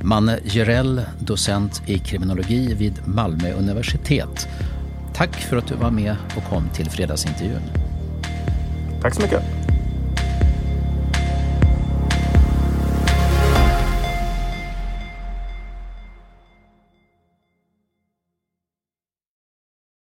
[0.00, 4.48] Manne Gerell, docent i kriminologi vid Malmö universitet.
[5.14, 7.62] Tack för att du var med och kom till fredagsintervjun.
[9.02, 9.42] Tack så mycket.